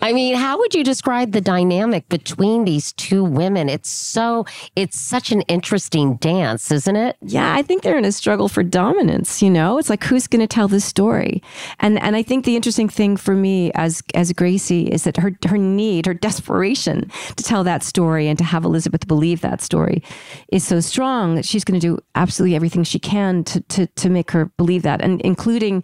I 0.00 0.12
mean, 0.12 0.34
how 0.34 0.58
would 0.58 0.74
you 0.74 0.82
describe 0.82 1.32
the 1.32 1.40
dynamic 1.40 2.08
between 2.08 2.64
these 2.64 2.92
two 2.94 3.22
women? 3.24 3.68
It's 3.68 3.90
so, 3.90 4.46
it's 4.74 4.98
such 4.98 5.30
an 5.30 5.42
interesting 5.42 6.16
dance, 6.16 6.70
isn't 6.72 6.96
it? 6.96 7.16
Yeah, 7.20 7.54
I 7.54 7.62
think 7.62 7.82
they're 7.82 7.98
in 7.98 8.04
a 8.04 8.12
struggle 8.12 8.48
for 8.48 8.62
dominance, 8.62 9.42
you 9.42 9.50
know? 9.50 9.78
It's 9.78 9.90
like 9.90 10.04
who's 10.04 10.26
going 10.26 10.40
to 10.40 10.46
tell 10.46 10.68
the 10.68 10.80
story? 10.80 11.42
And 11.80 11.98
and 12.00 12.16
I 12.16 12.22
think 12.22 12.44
the 12.44 12.56
interesting 12.56 12.88
thing 12.88 13.16
for 13.16 13.34
me 13.34 13.70
as 13.74 14.02
as 14.14 14.32
Gracie 14.32 14.88
is 14.88 15.04
that 15.04 15.16
her 15.18 15.32
her 15.46 15.58
need, 15.58 16.06
her 16.06 16.14
desperation 16.14 17.10
to 17.36 17.44
tell 17.44 17.64
that 17.64 17.82
story 17.82 18.28
and 18.28 18.38
to 18.38 18.44
have 18.44 18.64
Elizabeth 18.64 19.06
believe 19.06 19.40
that 19.40 19.60
story 19.60 20.02
is 20.52 20.66
so 20.66 20.80
strong 20.80 21.34
that 21.34 21.44
she's 21.44 21.64
going 21.64 21.78
to 21.78 21.86
do 21.86 21.98
absolutely 22.14 22.56
everything 22.56 22.84
she 22.84 22.98
can 22.98 23.44
to 23.44 23.60
to 23.62 23.86
to 23.86 24.08
make 24.08 24.30
her 24.30 24.46
believe 24.56 24.82
that 24.82 25.00
and 25.02 25.20
including 25.22 25.82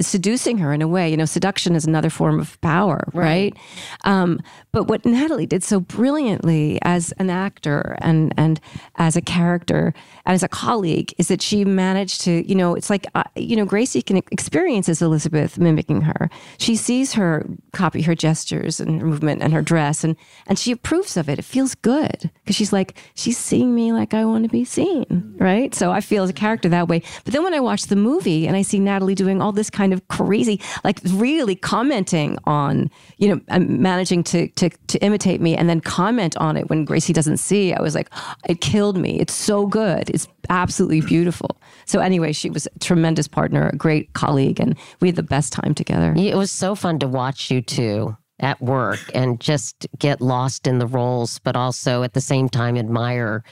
seducing 0.00 0.58
her 0.58 0.72
in 0.72 0.82
a 0.82 0.88
way. 0.88 1.10
You 1.10 1.16
know, 1.16 1.24
seduction 1.24 1.74
is 1.74 1.84
another 1.84 2.10
form 2.10 2.40
of 2.40 2.60
power, 2.60 3.08
right? 3.12 3.54
right? 3.54 3.56
Um, 4.04 4.40
but 4.72 4.84
what 4.84 5.04
Natalie 5.04 5.46
did 5.46 5.62
so 5.62 5.80
brilliantly 5.80 6.78
as 6.82 7.12
an 7.18 7.30
actor 7.30 7.96
and 8.00 8.34
and 8.36 8.60
as 8.96 9.16
a 9.16 9.20
character 9.20 9.94
and 10.24 10.34
as 10.34 10.42
a 10.42 10.48
colleague 10.48 11.14
is 11.18 11.28
that 11.28 11.42
she 11.42 11.64
managed 11.64 12.20
to, 12.22 12.46
you 12.48 12.54
know, 12.54 12.74
it's 12.74 12.90
like 12.90 13.06
uh, 13.14 13.24
you 13.34 13.56
know, 13.56 13.64
Gracie 13.64 14.02
can 14.02 14.18
experience 14.30 14.88
as 14.88 15.02
Elizabeth 15.02 15.58
mimicking 15.58 16.02
her. 16.02 16.28
She 16.58 16.76
sees 16.76 17.12
her 17.14 17.46
copy 17.72 18.02
her 18.02 18.14
gestures 18.14 18.80
and 18.80 19.00
her 19.00 19.06
movement 19.06 19.42
and 19.42 19.52
her 19.52 19.62
dress, 19.62 20.04
and 20.04 20.16
and 20.46 20.58
she 20.58 20.72
approves 20.72 21.16
of 21.16 21.28
it. 21.28 21.38
It 21.38 21.44
feels 21.44 21.74
good 21.74 22.30
because 22.44 22.56
she's 22.56 22.72
like 22.72 22.98
she's 23.14 23.38
seeing 23.38 23.74
me 23.74 23.92
like 23.92 24.14
I 24.14 24.24
want 24.24 24.44
to 24.44 24.50
be 24.50 24.64
seen, 24.64 25.34
right? 25.38 25.74
So 25.74 25.90
I 25.90 26.00
feel 26.00 26.22
as 26.22 26.30
a 26.30 26.34
character 26.34 26.68
that 26.68 26.88
way. 26.88 27.02
But 27.24 27.32
then 27.32 27.42
when 27.42 27.54
I 27.54 27.60
watch 27.60 27.86
the 27.86 27.96
movie 27.96 28.46
and 28.46 28.56
I 28.56 28.62
see 28.62 28.78
Natalie 28.78 29.14
doing 29.14 29.40
all 29.40 29.52
this 29.52 29.70
kind 29.70 29.85
kind 29.86 29.92
of 29.92 30.08
crazy, 30.08 30.60
like 30.82 31.00
really 31.10 31.54
commenting 31.54 32.36
on, 32.44 32.90
you 33.18 33.28
know, 33.28 33.40
um, 33.50 33.80
managing 33.80 34.24
to, 34.24 34.48
to, 34.48 34.68
to 34.68 34.98
imitate 34.98 35.40
me 35.40 35.56
and 35.56 35.68
then 35.68 35.80
comment 35.80 36.36
on 36.38 36.56
it 36.56 36.68
when 36.68 36.84
Gracie 36.84 37.12
doesn't 37.12 37.36
see. 37.36 37.72
I 37.72 37.80
was 37.80 37.94
like, 37.94 38.10
it 38.48 38.60
killed 38.60 38.96
me. 38.96 39.20
It's 39.20 39.32
so 39.32 39.66
good. 39.66 40.10
It's 40.10 40.26
absolutely 40.50 41.02
beautiful. 41.02 41.60
So 41.84 42.00
anyway, 42.00 42.32
she 42.32 42.50
was 42.50 42.66
a 42.66 42.78
tremendous 42.80 43.28
partner, 43.28 43.68
a 43.68 43.76
great 43.76 44.12
colleague, 44.14 44.58
and 44.58 44.76
we 45.00 45.06
had 45.06 45.14
the 45.14 45.22
best 45.22 45.52
time 45.52 45.72
together. 45.72 46.12
It 46.16 46.36
was 46.36 46.50
so 46.50 46.74
fun 46.74 46.98
to 46.98 47.06
watch 47.06 47.48
you 47.48 47.62
two 47.62 48.16
at 48.40 48.60
work 48.60 48.98
and 49.14 49.40
just 49.40 49.86
get 50.00 50.20
lost 50.20 50.66
in 50.66 50.78
the 50.78 50.86
roles, 50.86 51.38
but 51.38 51.54
also 51.54 52.02
at 52.02 52.12
the 52.12 52.20
same 52.20 52.48
time 52.48 52.76
admire 52.76 53.44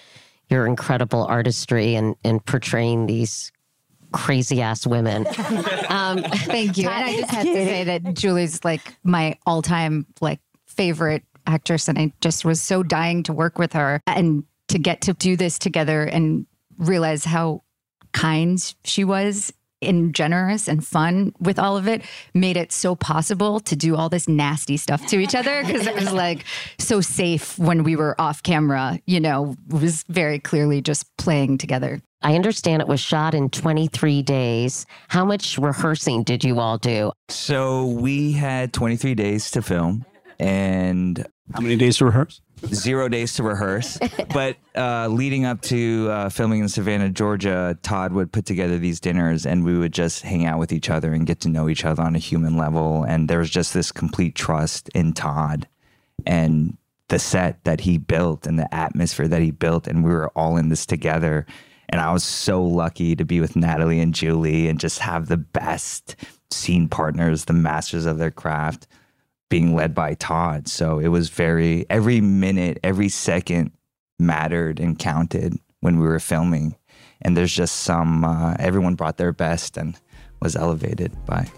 your 0.50 0.66
incredible 0.66 1.24
artistry 1.26 1.94
and, 1.94 2.16
and 2.24 2.44
portraying 2.44 3.06
these 3.06 3.52
crazy 4.14 4.62
ass 4.62 4.86
women. 4.86 5.26
Um, 5.94 6.24
Thank 6.24 6.76
you. 6.76 6.88
And 6.88 7.04
I 7.04 7.16
just 7.16 7.30
have 7.30 7.44
to 7.44 7.52
say 7.52 7.84
that 7.84 8.14
Julie's 8.14 8.64
like 8.64 8.96
my 9.04 9.38
all 9.46 9.62
time 9.62 10.06
like 10.20 10.40
favorite 10.66 11.22
actress, 11.46 11.86
and 11.86 11.96
I 11.96 12.12
just 12.20 12.44
was 12.44 12.60
so 12.60 12.82
dying 12.82 13.22
to 13.24 13.32
work 13.32 13.58
with 13.58 13.74
her 13.74 14.00
and 14.08 14.42
to 14.68 14.78
get 14.78 15.02
to 15.02 15.12
do 15.12 15.36
this 15.36 15.56
together 15.56 16.02
and 16.02 16.46
realize 16.78 17.24
how 17.24 17.62
kind 18.12 18.74
she 18.84 19.04
was 19.04 19.52
and 19.82 20.14
generous 20.14 20.66
and 20.66 20.84
fun 20.84 21.32
with 21.38 21.58
all 21.58 21.76
of 21.76 21.86
it 21.86 22.02
made 22.32 22.56
it 22.56 22.72
so 22.72 22.96
possible 22.96 23.60
to 23.60 23.76
do 23.76 23.94
all 23.94 24.08
this 24.08 24.26
nasty 24.28 24.76
stuff 24.76 25.06
to 25.06 25.18
each 25.18 25.34
other 25.34 25.62
because 25.64 25.86
it 25.86 25.94
was 25.94 26.12
like 26.24 26.44
so 26.78 27.00
safe 27.00 27.58
when 27.58 27.84
we 27.84 27.94
were 27.94 28.18
off 28.20 28.42
camera 28.42 28.98
you 29.06 29.20
know 29.20 29.54
was 29.68 30.02
very 30.08 30.38
clearly 30.38 30.80
just 30.80 31.14
playing 31.18 31.58
together 31.58 32.00
I 32.24 32.34
understand 32.34 32.80
it 32.80 32.88
was 32.88 33.00
shot 33.00 33.34
in 33.34 33.50
23 33.50 34.22
days. 34.22 34.86
How 35.08 35.26
much 35.26 35.58
rehearsing 35.58 36.22
did 36.22 36.42
you 36.42 36.58
all 36.58 36.78
do? 36.78 37.12
So 37.28 37.84
we 37.84 38.32
had 38.32 38.72
23 38.72 39.14
days 39.14 39.50
to 39.50 39.60
film 39.60 40.06
and 40.40 41.26
how 41.52 41.60
many 41.60 41.76
days 41.76 41.98
to 41.98 42.06
rehearse? 42.06 42.40
Zero 42.68 43.10
days 43.10 43.34
to 43.34 43.42
rehearse. 43.42 43.98
but 44.32 44.56
uh, 44.74 45.08
leading 45.08 45.44
up 45.44 45.60
to 45.62 46.08
uh, 46.10 46.28
filming 46.30 46.60
in 46.60 46.68
Savannah, 46.70 47.10
Georgia, 47.10 47.78
Todd 47.82 48.14
would 48.14 48.32
put 48.32 48.46
together 48.46 48.78
these 48.78 49.00
dinners 49.00 49.44
and 49.44 49.62
we 49.62 49.76
would 49.76 49.92
just 49.92 50.22
hang 50.22 50.46
out 50.46 50.58
with 50.58 50.72
each 50.72 50.88
other 50.88 51.12
and 51.12 51.26
get 51.26 51.40
to 51.40 51.50
know 51.50 51.68
each 51.68 51.84
other 51.84 52.02
on 52.02 52.16
a 52.16 52.18
human 52.18 52.56
level. 52.56 53.04
And 53.04 53.28
there 53.28 53.38
was 53.38 53.50
just 53.50 53.74
this 53.74 53.92
complete 53.92 54.34
trust 54.34 54.88
in 54.94 55.12
Todd 55.12 55.68
and 56.24 56.78
the 57.08 57.18
set 57.18 57.62
that 57.64 57.80
he 57.80 57.98
built 57.98 58.46
and 58.46 58.58
the 58.58 58.74
atmosphere 58.74 59.28
that 59.28 59.42
he 59.42 59.50
built. 59.50 59.86
And 59.86 60.02
we 60.02 60.10
were 60.10 60.30
all 60.30 60.56
in 60.56 60.70
this 60.70 60.86
together. 60.86 61.44
And 61.88 62.00
I 62.00 62.12
was 62.12 62.24
so 62.24 62.62
lucky 62.62 63.14
to 63.16 63.24
be 63.24 63.40
with 63.40 63.56
Natalie 63.56 64.00
and 64.00 64.14
Julie 64.14 64.68
and 64.68 64.80
just 64.80 64.98
have 65.00 65.26
the 65.26 65.36
best 65.36 66.16
scene 66.50 66.88
partners, 66.88 67.44
the 67.44 67.52
masters 67.52 68.06
of 68.06 68.18
their 68.18 68.30
craft, 68.30 68.86
being 69.50 69.74
led 69.74 69.94
by 69.94 70.14
Todd. 70.14 70.68
So 70.68 70.98
it 70.98 71.08
was 71.08 71.28
very, 71.28 71.86
every 71.90 72.20
minute, 72.20 72.78
every 72.82 73.08
second 73.08 73.72
mattered 74.18 74.80
and 74.80 74.98
counted 74.98 75.58
when 75.80 76.00
we 76.00 76.06
were 76.06 76.20
filming. 76.20 76.76
And 77.22 77.36
there's 77.36 77.54
just 77.54 77.80
some, 77.80 78.24
uh, 78.24 78.54
everyone 78.58 78.94
brought 78.94 79.16
their 79.16 79.32
best 79.32 79.76
and 79.76 79.98
was 80.40 80.56
elevated 80.56 81.12
by. 81.26 81.48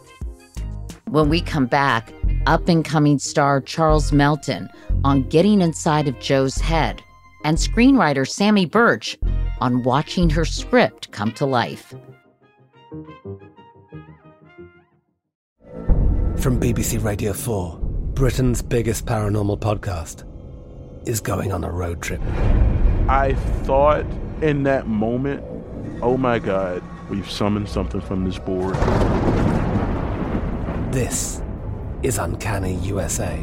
When 1.09 1.29
we 1.29 1.41
come 1.41 1.67
back, 1.67 2.13
up 2.47 2.69
and 2.69 2.85
coming 2.85 3.19
star 3.19 3.61
Charles 3.61 4.13
Melton 4.13 4.69
on 5.05 5.23
getting 5.29 5.61
inside 5.61 6.09
of 6.09 6.19
Joe's 6.21 6.57
head 6.57 7.03
and 7.45 7.57
screenwriter 7.57 8.27
Samy 8.27 8.71
Burch 8.71 9.19
on 9.61 9.83
watching 9.83 10.31
her 10.31 10.45
script 10.45 11.11
come 11.13 11.33
to 11.33 11.47
life. 11.47 11.95
From 16.37 16.61
BBC 16.61 17.03
Radio 17.03 17.33
4, 17.33 17.79
Britain's 18.15 18.63
biggest 18.63 19.07
paranormal 19.07 19.59
podcast 19.59 20.25
is 21.09 21.21
going 21.21 21.53
on 21.53 21.65
a 21.65 21.71
road 21.71 22.03
trip. 22.03 22.21
I 23.09 23.35
thought 23.65 24.05
in 24.43 24.65
that 24.65 24.87
moment, 24.87 25.43
oh 26.03 26.17
my 26.17 26.39
God, 26.39 26.83
we've 27.09 27.31
summoned 27.31 27.69
something 27.69 28.01
from 28.01 28.25
this 28.25 28.39
board. 28.39 28.75
This 30.93 31.43
is 32.03 32.19
Uncanny 32.19 32.75
USA. 32.77 33.43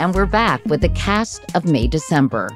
And 0.00 0.14
we're 0.14 0.26
back 0.26 0.64
with 0.66 0.80
the 0.80 0.88
cast 0.90 1.54
of 1.54 1.64
May 1.64 1.86
December. 1.86 2.50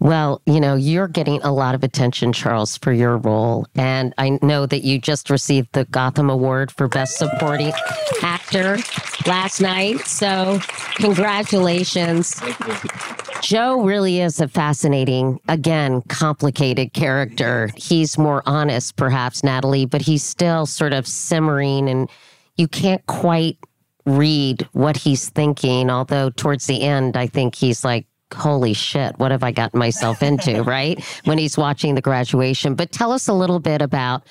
Well, 0.00 0.40
you 0.46 0.60
know, 0.60 0.74
you're 0.76 1.08
getting 1.08 1.42
a 1.42 1.52
lot 1.52 1.74
of 1.74 1.82
attention, 1.82 2.32
Charles, 2.32 2.76
for 2.76 2.92
your 2.92 3.16
role. 3.16 3.66
And 3.74 4.14
I 4.16 4.38
know 4.42 4.64
that 4.64 4.84
you 4.84 5.00
just 5.00 5.28
received 5.28 5.72
the 5.72 5.86
Gotham 5.86 6.30
Award 6.30 6.70
for 6.70 6.86
Best 6.86 7.16
Supporting 7.18 7.72
Actor 8.22 8.78
last 9.26 9.60
night. 9.60 10.00
So, 10.06 10.60
congratulations. 10.96 12.40
Joe 13.42 13.82
really 13.82 14.20
is 14.20 14.40
a 14.40 14.46
fascinating, 14.46 15.40
again, 15.48 16.02
complicated 16.02 16.92
character. 16.92 17.70
He's 17.76 18.18
more 18.18 18.42
honest, 18.46 18.96
perhaps, 18.96 19.42
Natalie, 19.42 19.86
but 19.86 20.02
he's 20.02 20.22
still 20.22 20.64
sort 20.66 20.92
of 20.92 21.08
simmering 21.08 21.88
and 21.88 22.08
you 22.56 22.68
can't 22.68 23.04
quite 23.06 23.58
read 24.08 24.68
what 24.72 24.96
he's 24.96 25.28
thinking. 25.28 25.90
Although, 25.90 26.30
towards 26.30 26.66
the 26.66 26.82
end, 26.82 27.16
I 27.16 27.26
think 27.26 27.54
he's 27.54 27.84
like, 27.84 28.06
holy 28.34 28.74
shit, 28.74 29.18
what 29.18 29.30
have 29.30 29.42
I 29.42 29.52
gotten 29.52 29.78
myself 29.78 30.22
into, 30.22 30.62
right? 30.64 31.02
When 31.24 31.38
he's 31.38 31.56
watching 31.56 31.94
the 31.94 32.00
graduation. 32.00 32.74
But 32.74 32.92
tell 32.92 33.12
us 33.12 33.28
a 33.28 33.32
little 33.32 33.60
bit 33.60 33.82
about 33.82 34.24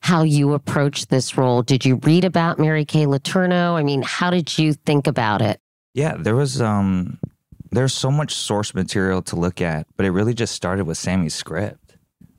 how 0.00 0.22
you 0.22 0.54
approached 0.54 1.10
this 1.10 1.36
role. 1.36 1.62
Did 1.62 1.84
you 1.84 1.96
read 1.96 2.24
about 2.24 2.58
Mary 2.58 2.84
Kay 2.84 3.04
Letourneau? 3.04 3.74
I 3.74 3.82
mean, 3.82 4.02
how 4.02 4.30
did 4.30 4.58
you 4.58 4.72
think 4.72 5.06
about 5.06 5.42
it? 5.42 5.60
Yeah, 5.94 6.16
there 6.18 6.36
was 6.36 6.60
um 6.60 7.18
there's 7.70 7.94
so 7.94 8.10
much 8.10 8.34
source 8.34 8.74
material 8.74 9.22
to 9.22 9.36
look 9.36 9.60
at, 9.60 9.86
but 9.96 10.06
it 10.06 10.10
really 10.10 10.34
just 10.34 10.54
started 10.54 10.86
with 10.86 10.98
Samy's 10.98 11.34
script. 11.34 11.89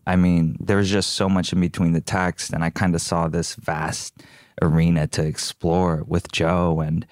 I 0.05 0.15
mean, 0.15 0.57
there 0.59 0.77
was 0.77 0.89
just 0.89 1.13
so 1.13 1.29
much 1.29 1.53
in 1.53 1.61
between 1.61 1.93
the 1.93 2.01
text, 2.01 2.53
and 2.53 2.63
I 2.63 2.69
kind 2.69 2.95
of 2.95 3.01
saw 3.01 3.27
this 3.27 3.55
vast 3.55 4.23
arena 4.61 5.07
to 5.07 5.23
explore 5.23 6.03
with 6.07 6.31
Joe 6.31 6.79
and 6.81 7.05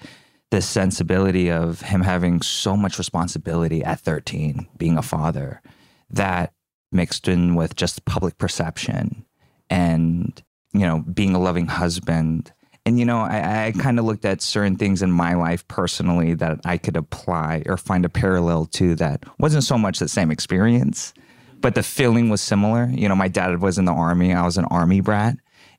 this 0.50 0.68
sensibility 0.68 1.50
of 1.50 1.80
him 1.80 2.02
having 2.02 2.42
so 2.42 2.76
much 2.76 2.98
responsibility 2.98 3.84
at 3.84 4.00
13, 4.00 4.68
being 4.76 4.98
a 4.98 5.02
father, 5.02 5.62
that 6.10 6.52
mixed 6.92 7.28
in 7.28 7.54
with 7.54 7.76
just 7.76 8.04
public 8.04 8.36
perception 8.38 9.24
and, 9.68 10.42
you 10.72 10.80
know, 10.80 11.04
being 11.12 11.34
a 11.34 11.40
loving 11.40 11.66
husband. 11.66 12.52
And, 12.84 12.98
you 12.98 13.04
know, 13.04 13.18
I, 13.18 13.66
I 13.66 13.72
kind 13.72 14.00
of 14.00 14.04
looked 14.04 14.24
at 14.24 14.42
certain 14.42 14.74
things 14.74 15.02
in 15.02 15.12
my 15.12 15.34
life 15.34 15.66
personally 15.68 16.34
that 16.34 16.60
I 16.64 16.78
could 16.78 16.96
apply 16.96 17.62
or 17.66 17.76
find 17.76 18.04
a 18.04 18.08
parallel 18.08 18.66
to 18.66 18.96
that 18.96 19.22
wasn't 19.38 19.64
so 19.64 19.78
much 19.78 20.00
the 20.00 20.08
same 20.08 20.32
experience, 20.32 21.14
but 21.60 21.74
the 21.74 21.82
feeling 21.82 22.28
was 22.28 22.40
similar. 22.40 22.88
You 22.92 23.08
know, 23.08 23.16
my 23.16 23.28
dad 23.28 23.60
was 23.60 23.78
in 23.78 23.84
the 23.84 23.92
army, 23.92 24.32
I 24.32 24.44
was 24.44 24.58
an 24.58 24.66
army 24.66 25.00
brat. 25.00 25.36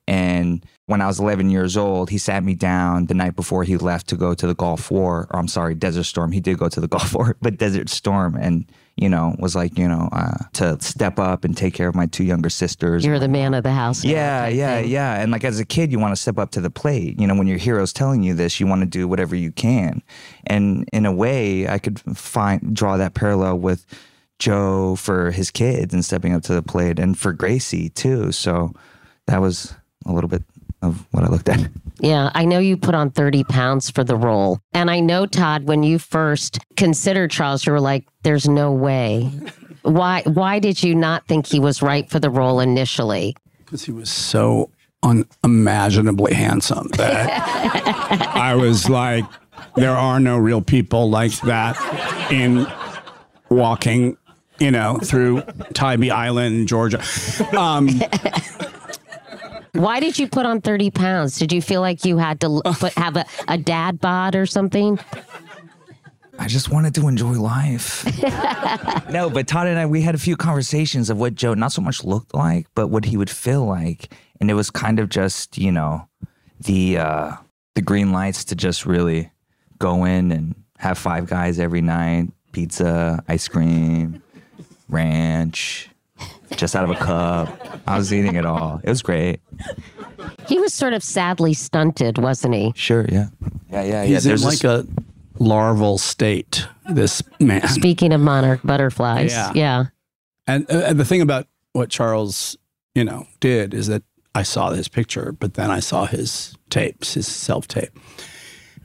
And 0.08 0.65
when 0.88 1.00
I 1.00 1.08
was 1.08 1.20
11 1.20 1.50
years 1.50 1.78
old, 1.78 2.10
he 2.10 2.17
sat 2.17 2.44
me 2.44 2.54
down 2.54 3.06
the 3.06 3.13
night 3.13 3.36
before 3.36 3.63
he 3.63 3.78
left 3.78 4.08
to 4.10 4.15
go 4.15 4.34
to 4.34 4.48
the 4.48 4.56
Gulf 4.56 4.91
War, 4.91 5.28
or 5.32 5.39
I'm 5.39 5.48
sorry, 5.48 5.76
Desert 5.76 6.04
Storm. 6.04 6.32
He 6.32 6.39
did 6.39 6.58
go 6.58 6.67
to 6.70 6.82
the 6.82 6.88
Gulf 6.89 7.13
War, 7.13 7.38
but 7.41 7.58
Desert 7.58 7.89
Storm, 7.89 8.36
and 8.36 8.70
you 8.98 9.08
know, 9.08 9.36
was 9.39 9.56
like, 9.56 9.78
you 9.80 9.88
know, 9.88 10.10
uh, 10.12 10.38
to 10.54 10.78
step 10.82 11.17
up 11.17 11.46
and 11.46 11.56
take 11.56 11.74
care 11.74 11.88
of 11.88 11.96
my 11.96 12.08
two 12.08 12.24
younger 12.24 12.50
sisters. 12.50 13.06
You're 13.06 13.20
the 13.20 13.30
man 13.30 13.54
of 13.54 13.63
the 13.63 13.72
house. 13.72 14.04
Yeah, 14.04 14.48
yeah, 14.48 14.82
thing. 14.82 14.91
yeah. 14.91 15.22
And 15.22 15.32
like 15.32 15.44
as 15.44 15.60
a 15.60 15.65
kid, 15.65 15.91
you 15.91 16.00
want 16.00 16.13
to 16.13 16.22
step 16.22 16.38
up 16.38 16.52
to 16.52 16.62
the 16.62 16.70
plate. 16.70 17.20
You 17.20 17.26
know, 17.26 17.36
when 17.36 17.48
your 17.48 17.58
hero's 17.58 17.94
telling 17.94 18.22
you 18.22 18.34
this, 18.34 18.60
you 18.60 18.67
want 18.67 18.82
to 18.82 18.86
do 18.86 19.08
whatever 19.08 19.36
you 19.36 19.52
can. 19.52 20.04
And 20.46 20.88
in 20.91 21.06
a 21.06 21.12
way, 21.12 21.67
I 21.67 21.80
could 21.80 22.00
find 22.17 22.76
draw 22.76 22.98
that 22.98 23.13
parallel 23.13 23.60
with 23.60 23.86
Joe 24.41 24.95
for 24.95 25.30
his 25.30 25.51
kids 25.51 25.93
and 25.93 26.04
stepping 26.04 26.34
up 26.34 26.41
to 26.43 26.54
the 26.54 26.63
plate, 26.63 26.97
and 26.99 27.17
for 27.17 27.32
Gracie 27.32 27.89
too. 27.89 28.32
So 28.32 28.73
that 29.27 29.39
was 29.39 29.73
a 30.06 30.12
little 30.12 30.27
bit 30.27 30.43
of 30.82 31.06
what 31.12 31.23
I 31.23 31.27
looked 31.27 31.47
at. 31.47 31.69
Yeah, 31.99 32.32
I 32.34 32.45
know 32.45 32.58
you 32.58 32.75
put 32.75 32.95
on 32.95 33.12
30 33.12 33.43
pounds 33.43 33.91
for 33.91 34.04
the 34.04 34.15
role. 34.15 34.60
And 34.73 34.89
I 34.89 34.99
know, 34.99 35.27
Todd, 35.27 35.65
when 35.65 35.84
you 35.84 35.99
first 35.99 36.58
considered 36.75 37.30
Charles, 37.30 37.65
you 37.67 37.71
were 37.71 37.80
like, 37.80 38.08
there's 38.23 38.47
no 38.47 38.71
way. 38.71 39.32
Why 39.84 40.23
why 40.25 40.58
did 40.60 40.82
you 40.82 40.95
not 40.95 41.27
think 41.27 41.45
he 41.45 41.60
was 41.60 41.82
right 41.84 42.10
for 42.10 42.19
the 42.19 42.30
role 42.32 42.60
initially? 42.60 43.36
Because 43.60 43.86
he 43.86 43.91
was 43.91 44.10
so 44.10 44.71
unimaginably 45.04 46.34
handsome 46.34 46.88
that 46.97 47.30
I 48.36 48.56
was 48.56 48.89
like, 48.89 49.25
there 49.75 49.95
are 49.95 50.19
no 50.19 50.38
real 50.38 50.62
people 50.62 51.10
like 51.10 51.39
that 51.41 51.77
in 52.32 52.67
walking, 53.49 54.17
you 54.62 54.71
know, 54.71 54.97
through 55.04 55.41
Tybee 55.74 56.12
Island, 56.12 56.67
Georgia. 56.67 57.02
Um, 57.58 57.89
Why 59.74 60.00
did 60.00 60.19
you 60.19 60.28
put 60.28 60.45
on 60.45 60.62
30 60.62 60.91
pounds? 60.91 61.39
Did 61.39 61.52
you 61.52 61.62
feel 61.62 61.82
like 61.82 62.06
you 62.06 62.17
had 62.17 62.39
to 62.41 62.47
l- 62.47 62.62
put, 62.63 62.93
have 62.93 63.17
a, 63.17 63.26
a 63.47 63.58
dad 63.58 64.00
bod 64.00 64.36
or 64.36 64.45
something? 64.45 65.00
I 66.38 66.47
just 66.47 66.69
wanted 66.69 66.93
to 66.95 67.08
enjoy 67.08 67.34
life. 67.34 68.06
no, 69.10 69.30
but 69.30 69.47
Todd 69.47 69.67
and 69.67 69.80
I, 69.80 69.86
we 69.86 70.02
had 70.02 70.13
a 70.13 70.19
few 70.19 70.36
conversations 70.38 71.10
of 71.10 71.17
what 71.17 71.36
Joe 71.36 71.54
not 71.54 71.71
so 71.71 71.82
much 71.82 72.04
looked 72.04 72.34
like, 72.34 72.67
but 72.76 72.88
what 72.88 73.06
he 73.06 73.17
would 73.17 73.30
feel 73.30 73.65
like. 73.65 74.13
And 74.39 74.52
it 74.52 74.54
was 74.56 74.69
kind 74.69 75.00
of 75.00 75.10
just, 75.10 75.58
you 75.58 75.71
know, 75.71 76.08
the 76.60 76.97
uh 76.97 77.32
the 77.74 77.82
green 77.82 78.12
lights 78.12 78.43
to 78.45 78.56
just 78.56 78.86
really 78.86 79.32
go 79.80 80.04
in 80.04 80.32
and 80.32 80.56
have 80.78 80.97
five 80.97 81.28
guys 81.28 81.60
every 81.60 81.82
night, 81.82 82.28
pizza, 82.52 83.24
ice 83.28 83.47
cream, 83.47 84.21
ranch, 84.91 85.89
just 86.56 86.75
out 86.75 86.84
of 86.84 86.89
a 86.91 86.95
cup. 86.95 87.82
I 87.88 87.97
was 87.97 88.13
eating 88.13 88.36
it 88.36 88.45
all. 88.45 88.80
It 88.84 88.89
was 88.89 89.01
great. 89.01 89.39
He 90.47 90.60
was 90.60 90.73
sort 90.73 90.93
of 90.93 91.01
sadly 91.04 91.54
stunted, 91.54 92.17
wasn't 92.17 92.54
he? 92.54 92.73
Sure, 92.75 93.06
yeah. 93.10 93.27
Yeah, 93.69 93.84
yeah, 93.84 93.84
yeah. 93.84 94.04
he's 94.06 94.25
in 94.25 94.41
like 94.41 94.60
this- 94.60 94.63
a 94.63 94.88
larval 95.39 95.97
state, 95.97 96.67
this 96.89 97.23
man. 97.39 97.67
Speaking 97.67 98.13
of 98.13 98.21
monarch 98.21 98.60
butterflies, 98.63 99.32
Yeah. 99.32 99.51
yeah. 99.56 99.86
And, 100.47 100.69
uh, 100.69 100.84
and 100.86 100.99
the 100.99 101.06
thing 101.06 101.21
about 101.21 101.47
what 101.73 101.89
Charles, 101.89 102.58
you 102.93 103.04
know, 103.04 103.27
did 103.39 103.73
is 103.73 103.88
that 103.88 104.04
I 104.36 104.43
saw 104.43 104.71
his 104.71 104.88
picture, 104.88 105.32
but 105.32 105.54
then 105.56 105.71
I 105.71 105.80
saw 105.80 106.06
his 106.06 106.56
tapes, 106.69 107.13
his 107.15 107.27
self 107.27 107.67
tape 107.67 107.97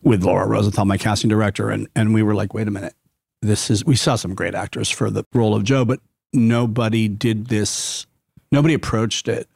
with 0.02 0.22
Laura 0.24 0.46
Rosenthal, 0.46 0.84
my 0.84 0.96
casting 0.98 1.28
director, 1.28 1.70
and 1.70 1.88
and 1.96 2.14
we 2.14 2.22
were 2.22 2.34
like, 2.34 2.54
wait 2.54 2.68
a 2.68 2.70
minute, 2.70 2.94
this 3.46 3.70
is. 3.70 3.85
We 3.85 3.96
saw 3.96 4.16
some 4.16 4.35
great 4.35 4.54
actors 4.54 4.90
for 4.90 5.11
the 5.11 5.24
role 5.32 5.54
of 5.54 5.64
Joe, 5.64 5.85
but 5.85 6.00
nobody 6.32 7.09
did 7.09 7.46
this. 7.46 8.06
Nobody 8.52 8.74
approached 8.74 9.28
it 9.28 9.48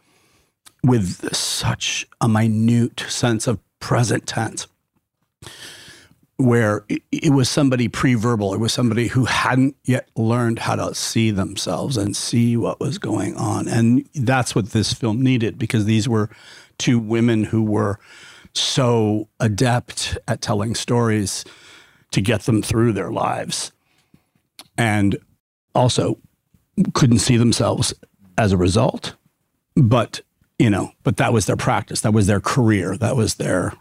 with 0.82 1.34
such 1.34 2.06
a 2.20 2.28
minute 2.28 3.00
sense 3.08 3.46
of 3.46 3.58
present 3.80 4.26
tense 4.26 4.66
where 6.40 6.84
it, 6.88 7.32
was 7.32 7.50
somebody 7.50 7.86
pre-verbal. 7.86 8.54
It 8.54 8.60
was 8.60 8.72
somebody 8.72 9.08
who 9.08 9.26
hadn't 9.26 9.76
yet 9.84 10.08
learned 10.16 10.58
how 10.58 10.76
to 10.76 10.94
see 10.94 11.30
themselves 11.30 11.96
and 11.96 12.16
see 12.16 12.56
what 12.56 12.80
was 12.80 12.98
going 12.98 13.36
on. 13.36 13.68
And 13.68 14.08
that's 14.14 14.54
what 14.54 14.70
this 14.70 14.92
film 14.92 15.20
needed 15.20 15.58
because 15.58 15.84
these 15.84 16.08
were 16.08 16.30
two 16.78 16.98
women 16.98 17.44
who 17.44 17.62
were 17.62 17.98
so 18.54 19.28
adept 19.38 20.18
at 20.26 20.40
telling 20.40 20.74
stories 20.74 21.44
to 22.12 22.20
get 22.20 22.42
them 22.42 22.62
through 22.62 22.94
their 22.94 23.12
lives. 23.12 23.70
And 24.80 25.18
also 25.74 26.18
couldn't 26.94 27.18
see 27.18 27.36
themselves 27.36 27.92
as 28.38 28.52
a 28.52 28.56
result. 28.56 29.14
But, 29.76 30.22
you 30.58 30.70
know, 30.70 30.92
but 31.02 31.18
that 31.18 31.32
was 31.32 31.46
their 31.46 31.56
practice. 31.56 32.00
That 32.00 32.14
was 32.14 32.26
their 32.26 32.40
career. 32.40 32.96
That 32.96 33.14
was 33.14 33.34
their 33.34 33.74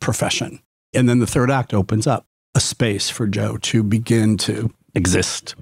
profession. 0.00 0.60
And 0.94 1.08
then 1.08 1.18
the 1.18 1.26
third 1.26 1.50
act 1.50 1.74
opens 1.74 2.06
up 2.06 2.26
a 2.54 2.60
space 2.60 3.10
for 3.10 3.26
Joe 3.26 3.56
to 3.62 3.82
begin 3.82 4.36
to 4.38 4.72
exist 4.94 5.56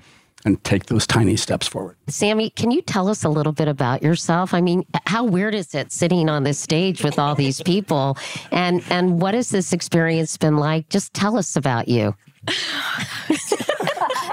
and 0.45 0.63
take 0.65 0.87
those 0.87 1.07
tiny 1.07 1.37
steps 1.37 1.67
forward. 1.69 1.97
Samy, 2.09 2.55
can 2.55 2.71
you 2.71 2.83
tell 2.83 3.09
us 3.09 3.25
a 3.25 3.29
little 3.29 3.53
bit 3.53 3.69
about 3.69 4.03
yourself? 4.03 4.53
I 4.53 4.61
mean, 4.61 4.85
how 5.07 5.25
weird 5.25 5.55
is 5.55 5.75
it 5.75 5.93
sitting 5.93 6.29
on 6.29 6.43
this 6.43 6.59
stage 6.59 7.05
with 7.05 7.19
all 7.19 7.35
these 7.35 7.63
people? 7.63 8.19
And 8.51 8.83
and 8.91 9.23
what 9.23 9.35
has 9.35 9.51
this 9.51 9.73
experience 9.73 10.37
been 10.37 10.57
like? 10.57 10.89
Just 10.89 11.15
tell 11.15 11.39
us 11.39 11.57
about 11.57 11.89
you. 11.89 12.15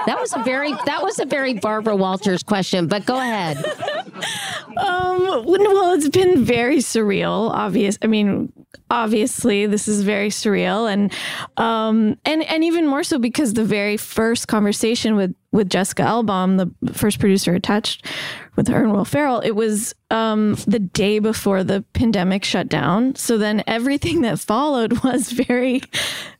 that 0.06 0.18
was 0.20 0.32
a 0.34 0.42
very 0.42 0.72
that 0.72 1.02
was 1.02 1.18
a 1.18 1.26
very 1.26 1.54
Barbara 1.54 1.96
Walters 1.96 2.42
question, 2.42 2.86
but 2.86 3.06
go 3.06 3.16
ahead. 3.16 3.56
Um, 4.76 5.44
well, 5.46 5.92
it's 5.94 6.08
been 6.08 6.44
very 6.44 6.78
surreal. 6.78 7.50
Obvious. 7.50 7.98
I 8.02 8.06
mean, 8.06 8.52
obviously, 8.90 9.66
this 9.66 9.88
is 9.88 10.02
very 10.02 10.28
surreal, 10.28 10.90
and 10.90 11.12
um, 11.56 12.16
and 12.24 12.42
and 12.44 12.64
even 12.64 12.86
more 12.86 13.02
so 13.02 13.18
because 13.18 13.54
the 13.54 13.64
very 13.64 13.96
first 13.96 14.48
conversation 14.48 15.16
with 15.16 15.34
with 15.52 15.68
Jessica 15.68 16.02
Elbaum, 16.02 16.72
the 16.80 16.92
first 16.92 17.18
producer 17.18 17.54
attached 17.54 18.06
with 18.56 18.68
her 18.68 18.82
and 18.82 18.92
Will 18.92 19.04
Ferrell, 19.04 19.40
it 19.40 19.52
was 19.52 19.94
um, 20.10 20.54
the 20.66 20.78
day 20.78 21.18
before 21.18 21.64
the 21.64 21.84
pandemic 21.92 22.44
shut 22.44 22.68
down. 22.68 23.14
So 23.16 23.36
then 23.38 23.62
everything 23.66 24.22
that 24.22 24.38
followed 24.38 24.98
was 25.04 25.32
very 25.32 25.82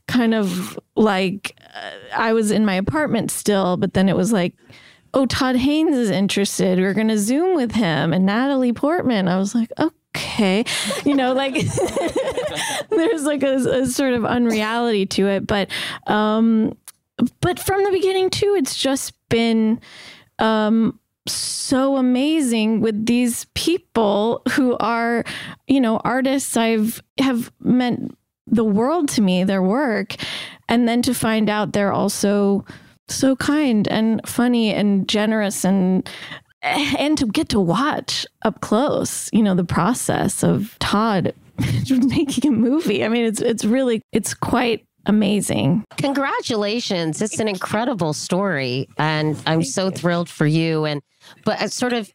kind 0.07 0.33
of 0.33 0.79
like 0.95 1.57
I 2.13 2.33
was 2.33 2.51
in 2.51 2.65
my 2.65 2.75
apartment 2.75 3.31
still, 3.31 3.77
but 3.77 3.93
then 3.93 4.09
it 4.09 4.15
was 4.15 4.31
like 4.33 4.53
oh, 5.13 5.25
Todd 5.25 5.55
Haynes 5.55 5.95
is 5.95 6.09
interested. 6.09 6.79
We're 6.79 6.93
going 6.93 7.09
to 7.09 7.17
Zoom 7.17 7.55
with 7.55 7.73
him 7.73 8.13
and 8.13 8.25
Natalie 8.25 8.73
Portman. 8.73 9.27
I 9.27 9.37
was 9.37 9.53
like, 9.55 9.71
okay. 9.77 10.65
You 11.05 11.15
know, 11.15 11.33
like 11.33 11.53
there's 12.89 13.23
like 13.23 13.43
a, 13.43 13.55
a, 13.55 13.87
sort 13.87 14.13
of 14.13 14.25
unreality 14.25 15.05
to 15.07 15.27
it. 15.27 15.47
But, 15.47 15.69
um, 16.05 16.77
but 17.39 17.59
from 17.59 17.83
the 17.83 17.91
beginning 17.91 18.29
too, 18.29 18.55
it's 18.57 18.75
just 18.75 19.13
been, 19.29 19.79
um, 20.39 20.99
so 21.27 21.97
amazing 21.97 22.81
with 22.81 23.05
these 23.05 23.45
people 23.53 24.41
who 24.51 24.75
are, 24.79 25.23
you 25.67 25.79
know, 25.79 25.97
artists 26.03 26.57
I've 26.57 27.01
have 27.19 27.51
meant 27.59 28.17
the 28.47 28.65
world 28.65 29.07
to 29.09 29.21
me, 29.21 29.43
their 29.43 29.61
work. 29.61 30.15
And 30.71 30.87
then 30.87 31.01
to 31.01 31.13
find 31.13 31.49
out 31.49 31.73
they're 31.73 31.91
also 31.91 32.65
so 33.09 33.35
kind 33.35 33.89
and 33.89 34.21
funny 34.25 34.73
and 34.73 35.05
generous 35.07 35.65
and 35.65 36.09
and 36.63 37.17
to 37.17 37.25
get 37.25 37.49
to 37.49 37.59
watch 37.59 38.25
up 38.43 38.61
close, 38.61 39.29
you 39.33 39.43
know, 39.43 39.53
the 39.53 39.65
process 39.65 40.43
of 40.43 40.77
Todd 40.79 41.33
making 41.89 42.53
a 42.53 42.55
movie. 42.55 43.03
I 43.03 43.09
mean, 43.09 43.25
it's 43.25 43.41
it's 43.41 43.65
really 43.65 44.01
it's 44.13 44.33
quite 44.33 44.85
amazing. 45.05 45.83
Congratulations. 45.97 47.21
It's 47.21 47.39
an 47.41 47.49
incredible 47.49 48.13
story 48.13 48.87
and 48.97 49.37
I'm 49.45 49.63
so 49.63 49.89
thrilled 49.89 50.29
for 50.29 50.47
you 50.47 50.85
and 50.85 51.01
but 51.43 51.61
as 51.61 51.73
sort 51.73 51.91
of 51.91 52.09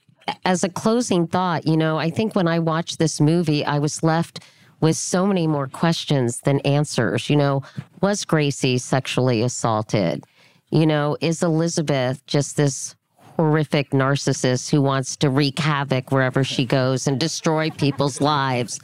as 0.47 0.65
a 0.65 0.71
closing 0.71 1.27
thought, 1.27 1.67
you 1.67 1.77
know, 1.77 1.99
I 1.99 2.09
think 2.09 2.35
when 2.35 2.49
I 2.49 2.59
watched 2.59 2.99
this 2.99 3.21
movie, 3.21 3.67
I 3.67 3.79
was 3.81 4.03
left 4.03 4.41
with 4.81 4.97
so 4.97 5.27
many 5.27 5.47
more 5.47 5.69
questions 5.69 6.41
than 6.41 6.61
answers. 6.61 7.31
You 7.31 7.37
know, 7.37 7.63
was 8.01 8.25
Gracie 8.25 8.79
sexually 8.79 9.43
assaulted? 9.43 10.25
You 10.71 10.87
know, 10.87 11.17
is 11.21 11.43
Elizabeth 11.43 12.25
just 12.27 12.57
this 12.57 12.97
horrific 13.37 13.91
narcissist 13.91 14.71
who 14.71 14.81
wants 14.81 15.17
to 15.17 15.29
wreak 15.29 15.59
havoc 15.59 16.11
wherever 16.11 16.43
she 16.43 16.65
goes 16.65 17.07
and 17.07 17.21
destroy 17.21 17.71
people's 17.71 18.21
lives. 18.21 18.81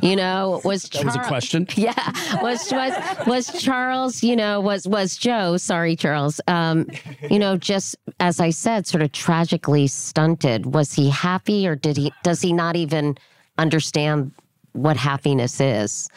You 0.00 0.16
know, 0.16 0.60
was 0.64 0.84
that 0.84 1.04
was 1.04 1.16
a 1.16 1.22
question? 1.22 1.66
Yeah, 1.76 1.94
was 2.42 2.70
was 2.72 2.92
was 3.26 3.62
Charles? 3.62 4.22
You 4.22 4.36
know, 4.36 4.60
was 4.60 4.86
was 4.88 5.16
Joe? 5.16 5.56
Sorry, 5.56 5.96
Charles. 5.96 6.40
Um, 6.48 6.86
you 7.30 7.38
know, 7.38 7.56
just 7.56 7.96
as 8.18 8.40
I 8.40 8.50
said, 8.50 8.86
sort 8.86 9.02
of 9.02 9.12
tragically 9.12 9.86
stunted. 9.86 10.74
Was 10.74 10.92
he 10.94 11.10
happy, 11.10 11.66
or 11.66 11.76
did 11.76 11.96
he? 11.96 12.12
Does 12.22 12.40
he 12.40 12.52
not 12.52 12.76
even 12.76 13.16
understand 13.58 14.32
what 14.72 14.96
happiness 14.96 15.60
is? 15.60 16.08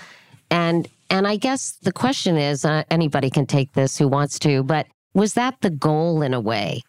And 0.50 0.88
and 1.10 1.28
I 1.28 1.36
guess 1.36 1.74
the 1.84 1.92
question 1.92 2.38
is, 2.38 2.66
uh, 2.66 2.84
anybody 2.90 3.30
can 3.30 3.46
take 3.46 3.74
this 3.74 3.98
who 3.98 4.08
wants 4.08 4.40
to, 4.40 4.64
but 4.64 4.88
was 5.14 5.34
that 5.36 5.62
the 5.62 5.70
goal 5.70 6.22
in 6.22 6.34
a 6.34 6.40
way 6.40 6.82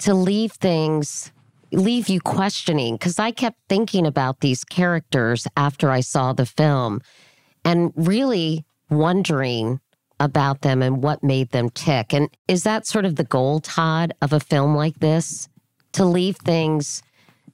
to 0.00 0.14
leave 0.14 0.52
things 0.52 1.32
leave 1.72 2.08
you 2.08 2.20
questioning 2.20 2.94
because 2.94 3.18
I 3.18 3.30
kept 3.30 3.58
thinking 3.68 4.06
about 4.06 4.40
these 4.40 4.64
characters 4.64 5.46
after 5.56 5.90
I 5.90 6.00
saw 6.00 6.32
the 6.32 6.46
film 6.46 7.00
and 7.64 7.92
really 7.96 8.64
wondering 8.90 9.80
about 10.20 10.60
them 10.60 10.82
and 10.82 11.02
what 11.02 11.22
made 11.22 11.50
them 11.50 11.70
tick. 11.70 12.12
And 12.12 12.28
is 12.46 12.62
that 12.64 12.86
sort 12.86 13.04
of 13.04 13.16
the 13.16 13.24
goal, 13.24 13.60
Todd, 13.60 14.12
of 14.22 14.32
a 14.32 14.40
film 14.40 14.76
like 14.76 15.00
this? 15.00 15.48
To 15.92 16.04
leave 16.04 16.36
things 16.36 17.02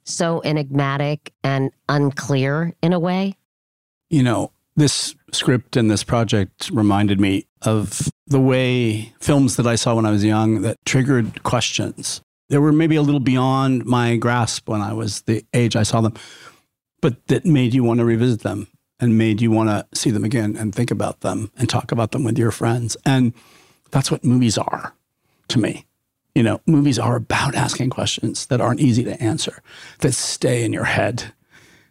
so 0.05 0.43
enigmatic 0.45 1.33
and 1.43 1.71
unclear 1.89 2.75
in 2.83 2.93
a 2.93 2.99
way? 2.99 3.38
You 4.11 4.23
know, 4.23 4.53
this 4.77 5.15
script 5.33 5.77
and 5.77 5.91
this 5.91 6.05
project 6.05 6.71
reminded 6.73 7.21
me 7.21 7.47
of 7.63 8.09
the 8.27 8.41
way 8.41 9.13
films 9.21 9.57
that 9.57 9.67
I 9.67 9.75
saw 9.75 9.97
when 9.97 10.07
I 10.07 10.11
was 10.11 10.25
young 10.25 10.63
that 10.63 10.77
triggered 10.87 11.43
questions. 11.43 12.21
They 12.49 12.59
were 12.59 12.73
maybe 12.73 12.97
a 12.97 13.03
little 13.03 13.21
beyond 13.21 13.85
my 13.85 14.17
grasp 14.17 14.69
when 14.69 14.81
I 14.81 14.93
was 14.93 15.23
the 15.23 15.45
age 15.53 15.77
I 15.77 15.83
saw 15.83 16.01
them, 16.01 16.15
but 17.03 17.27
that 17.27 17.45
made 17.45 17.75
you 17.75 17.85
want 17.85 17.99
to 17.99 18.05
revisit 18.05 18.41
them 18.41 18.69
and 19.01 19.19
made 19.19 19.41
you 19.41 19.51
want 19.51 19.69
to 19.69 19.87
see 19.99 20.11
them 20.11 20.25
again 20.25 20.57
and 20.57 20.75
think 20.75 20.91
about 20.91 21.21
them 21.21 21.51
and 21.59 21.69
talk 21.69 21.93
about 21.93 22.13
them 22.13 22.25
with 22.25 22.39
your 22.39 22.51
friends. 22.51 22.97
And 23.05 23.33
that's 23.91 24.11
what 24.11 24.25
movies 24.25 24.57
are 24.57 24.95
to 25.49 25.59
me. 25.59 25.87
You 26.35 26.43
know, 26.43 26.61
movies 26.67 26.99
are 26.99 27.17
about 27.17 27.55
asking 27.55 27.91
questions 27.91 28.47
that 28.47 28.61
aren't 28.61 28.81
easy 28.81 29.05
to 29.05 29.21
answer, 29.23 29.61
that 30.01 30.15
stay 30.15 30.65
in 30.65 30.73
your 30.73 30.85
head 30.85 31.33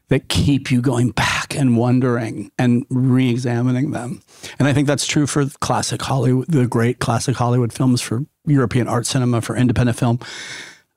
that 0.10 0.30
keep 0.30 0.72
you 0.72 0.82
going 0.82 1.12
back 1.12 1.56
and 1.56 1.78
wondering 1.78 2.52
and 2.58 2.86
re-examining 2.90 3.92
them. 3.92 4.22
And 4.58 4.68
I 4.68 4.74
think 4.74 4.88
that's 4.88 5.06
true 5.06 5.28
for 5.28 5.46
classic 5.60 6.02
Hollywood, 6.02 6.48
the 6.48 6.68
great 6.68 7.00
classic 7.00 7.36
Hollywood 7.36 7.74
films, 7.74 8.02
for 8.02 8.26
European 8.46 8.88
art 8.88 9.06
cinema, 9.06 9.42
for 9.42 9.56
independent 9.56 9.98
film. 9.98 10.20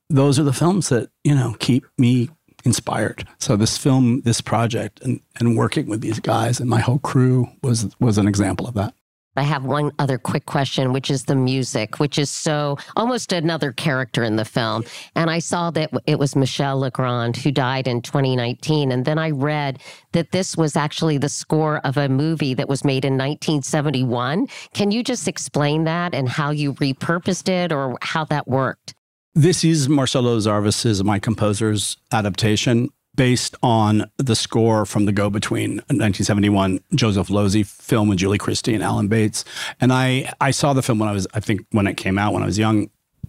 Those 0.09 0.39
are 0.39 0.45
the 0.45 0.53
films 0.53 0.89
that, 0.91 1.11
you 1.25 1.35
know, 1.35 1.57
keep 1.59 1.85
me 1.99 2.31
inspired. 2.65 3.27
So 3.39 3.57
this 3.57 3.79
film, 3.79 4.23
this 4.23 4.41
project 4.41 5.01
and, 5.03 5.21
and 5.39 5.57
working 5.57 5.89
with 5.89 6.01
these 6.01 6.21
guys 6.21 6.61
and 6.61 6.69
my 6.69 6.81
whole 6.81 6.99
crew 6.99 7.49
was 7.63 7.89
was 7.99 8.19
an 8.19 8.29
example 8.29 8.67
of 8.67 8.75
that. 8.75 8.95
I 9.37 9.43
have 9.43 9.65
one 9.65 9.93
other 9.99 10.19
quick 10.19 10.47
question, 10.47 10.93
which 10.93 11.11
is 11.11 11.25
the 11.25 11.37
music, 11.37 12.01
which 12.01 12.19
is 12.19 12.31
so 12.31 12.79
almost 12.97 13.33
another 13.33 13.71
character 13.73 14.25
in 14.25 14.37
the 14.37 14.45
film. 14.45 14.85
And 15.15 15.31
I 15.31 15.39
saw 15.39 15.71
that 15.71 15.93
it 16.07 16.19
was 16.19 16.35
Michel 16.35 16.81
Legrand 16.81 17.37
who 17.37 17.53
died 17.53 17.87
in 17.87 18.03
2019. 18.03 18.91
And 18.91 19.05
then 19.05 19.19
I 19.19 19.31
read 19.31 19.81
that 20.13 20.33
this 20.33 20.57
was 20.57 20.77
actually 20.77 21.19
the 21.19 21.29
score 21.29 21.79
of 21.87 21.97
a 21.97 22.09
movie 22.09 22.55
that 22.55 22.69
was 22.69 22.85
made 22.85 23.05
in 23.05 23.13
1971. 23.13 24.49
Can 24.75 24.91
you 24.91 25.05
just 25.05 25.29
explain 25.29 25.85
that 25.85 26.13
and 26.13 26.29
how 26.29 26.51
you 26.51 26.75
repurposed 26.75 27.49
it 27.49 27.73
or 27.73 27.97
how 28.03 28.25
that 28.25 28.49
worked? 28.49 28.95
This 29.35 29.63
is 29.65 29.89
Marcelo 29.89 30.39
Zarvos's, 30.41 31.05
my 31.05 31.21
composer's 31.21 31.97
adaptation 32.11 32.89
based 33.21 33.55
on 33.63 34.11
the 34.17 34.35
score 34.35 34.87
from 34.87 35.05
the 35.05 35.13
Go 35.13 35.29
Between 35.29 35.73
1971 35.73 36.81
Joseph 36.95 37.29
Losey 37.29 37.67
film 37.67 38.09
with 38.09 38.17
Julie 38.17 38.39
Christie 38.39 38.73
and 38.73 38.83
Alan 38.83 39.09
Bates. 39.09 39.45
And 39.79 39.93
I, 39.93 40.33
I 40.41 40.53
saw 40.53 40.73
the 40.73 40.81
film 40.81 41.01
when 41.01 41.09
I 41.11 41.13
was, 41.13 41.27
I 41.35 41.41
think 41.41 41.67
when 41.73 41.87
it 41.87 41.99
came 41.99 42.17
out 42.17 42.33
when 42.33 42.43
I 42.43 42.47
was 42.47 42.59
young, 42.59 42.89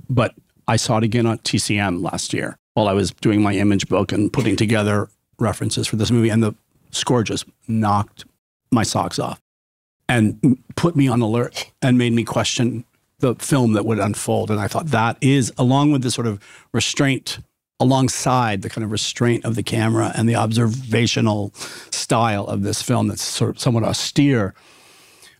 but 0.10 0.34
I 0.65 0.77
saw 0.77 0.99
it 0.99 1.04
again 1.04 1.25
on 1.25 1.39
TCM 1.39 2.01
last 2.01 2.34
year 2.34 2.58
while 2.73 2.88
I 2.88 2.93
was 2.93 3.12
doing 3.12 3.41
my 3.41 3.54
image 3.54 3.89
book 3.89 4.13
and 4.13 4.32
putting 4.32 4.56
together 4.56 5.10
references 5.39 5.88
for 5.88 5.97
this 5.97 6.10
movie. 6.10 6.30
And 6.30 6.41
the 6.41 6.56
score 6.91 7.21
just 7.21 7.43
knocked 7.67 8.23
my 8.71 8.84
socks 8.84 9.19
off 9.19 9.41
and 10.08 10.58
put 10.77 10.95
me 10.95 11.10
on 11.10 11.19
alert 11.19 11.69
and 11.82 11.97
made 11.97 12.13
me 12.13 12.23
question 12.23 12.86
the 13.19 13.36
film 13.36 13.73
that 13.73 13.86
would 13.86 13.99
unfold. 13.99 14.51
And 14.51 14.60
I 14.62 14.69
thought 14.69 14.88
that 14.88 15.17
is, 15.19 15.51
along 15.58 15.91
with 15.91 16.01
the 16.01 16.12
sort 16.12 16.27
of 16.27 16.39
restraint 16.71 17.39
alongside 17.82 18.62
the 18.62 18.70
kind 18.70 18.86
of 18.86 18.91
restraint 18.91 19.44
of 19.44 19.56
the 19.56 19.63
camera 19.63 20.12
and 20.15 20.30
the 20.30 20.36
observational 20.36 21.52
style 21.89 22.46
of 22.46 22.62
this 22.62 22.82
film 22.82 23.08
that's 23.08 23.24
sort 23.24 23.50
of 23.50 23.60
somewhat 23.60 23.84
austere. 23.84 24.54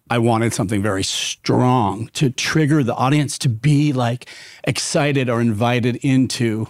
I 0.10 0.18
wanted 0.18 0.52
something 0.52 0.82
very 0.82 1.04
strong 1.04 2.08
to 2.14 2.32
trigger 2.32 2.84
the 2.84 2.96
audience 2.96 3.38
to 3.38 3.50
be 3.50 3.94
like 3.94 4.28
excited 4.64 5.30
or 5.30 5.40
invited 5.40 5.98
into 5.98 6.68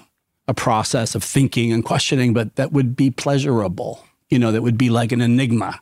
a 0.47 0.53
process 0.53 1.15
of 1.15 1.23
thinking 1.23 1.71
and 1.71 1.85
questioning, 1.85 2.33
but 2.33 2.57
that 2.57 2.73
would 2.73 2.95
be 2.95 3.09
pleasurable, 3.09 4.05
you 4.29 4.37
know, 4.37 4.51
that 4.51 4.61
would 4.61 4.77
be 4.77 4.89
like 4.89 5.13
an 5.13 5.21
enigma 5.21 5.81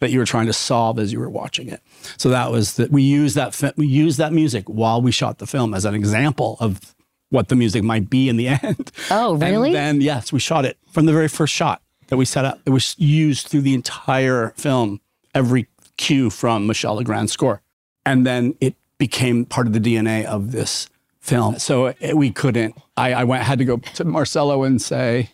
that 0.00 0.10
you 0.10 0.18
were 0.18 0.26
trying 0.26 0.46
to 0.46 0.52
solve 0.52 0.98
as 0.98 1.12
you 1.12 1.20
were 1.20 1.30
watching 1.30 1.68
it. 1.68 1.80
So 2.16 2.30
that 2.30 2.50
was 2.50 2.76
that 2.76 2.90
we 2.90 3.02
used 3.02 3.36
that 3.36 3.74
we 3.76 3.86
used 3.86 4.18
that 4.18 4.32
music 4.32 4.64
while 4.66 5.02
we 5.02 5.12
shot 5.12 5.38
the 5.38 5.46
film 5.46 5.74
as 5.74 5.84
an 5.84 5.94
example 5.94 6.56
of 6.58 6.95
what 7.30 7.48
the 7.48 7.56
music 7.56 7.82
might 7.82 8.08
be 8.08 8.28
in 8.28 8.36
the 8.36 8.48
end. 8.62 8.92
Oh, 9.10 9.34
really? 9.36 9.68
And 9.68 9.76
then, 9.76 10.00
yes, 10.00 10.32
we 10.32 10.38
shot 10.40 10.64
it 10.64 10.78
from 10.90 11.06
the 11.06 11.12
very 11.12 11.28
first 11.28 11.54
shot 11.54 11.82
that 12.08 12.16
we 12.16 12.24
set 12.24 12.44
up. 12.44 12.60
It 12.64 12.70
was 12.70 12.94
used 12.98 13.48
through 13.48 13.62
the 13.62 13.74
entire 13.74 14.50
film, 14.56 15.00
every 15.34 15.66
cue 15.96 16.30
from 16.30 16.66
Michel 16.66 16.96
Legrand's 16.96 17.32
score. 17.32 17.62
And 18.04 18.26
then 18.26 18.54
it 18.60 18.76
became 18.98 19.44
part 19.44 19.66
of 19.66 19.72
the 19.72 19.80
DNA 19.80 20.24
of 20.24 20.52
this 20.52 20.88
film. 21.20 21.58
So 21.58 21.86
eh, 22.00 22.12
we 22.12 22.30
couldn't. 22.30 22.76
I, 22.96 23.12
I 23.12 23.24
went 23.24 23.42
had 23.42 23.58
to 23.58 23.64
go 23.64 23.78
to 23.78 24.04
Marcelo 24.04 24.62
and 24.62 24.80
say, 24.80 25.30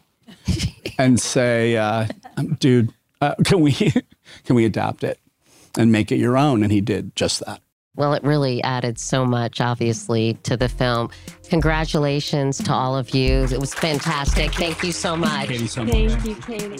and 0.98 1.20
say, 1.20 1.76
uh, 1.76 2.09
dude, 2.59 2.92
uh, 3.20 3.35
can 3.44 3.61
we 3.61 3.72
can 4.44 4.57
we 4.57 4.64
adapt 4.64 5.05
it 5.05 5.18
and 5.76 5.92
make 5.92 6.11
it 6.11 6.16
your 6.16 6.37
own? 6.37 6.62
And 6.62 6.72
he 6.72 6.81
did 6.81 7.14
just 7.14 7.44
that. 7.44 7.62
Well, 7.94 8.14
it 8.14 8.22
really 8.24 8.62
added 8.62 8.98
so 8.98 9.26
much, 9.26 9.61
obviously, 9.61 10.38
to 10.44 10.57
the 10.57 10.68
film. 10.68 11.11
Congratulations 11.50 12.57
to 12.64 12.72
all 12.72 12.96
of 12.96 13.14
you. 13.14 13.44
It 13.44 13.61
was 13.61 13.74
fantastic. 13.74 14.55
Thank 14.55 14.83
you 14.83 14.92
so 14.92 15.14
much. 15.14 15.48
Katie, 15.48 15.66
so 15.66 15.85
much. 15.85 15.92
Thank 15.92 16.24
you, 16.24 16.35
Katie. 16.37 16.78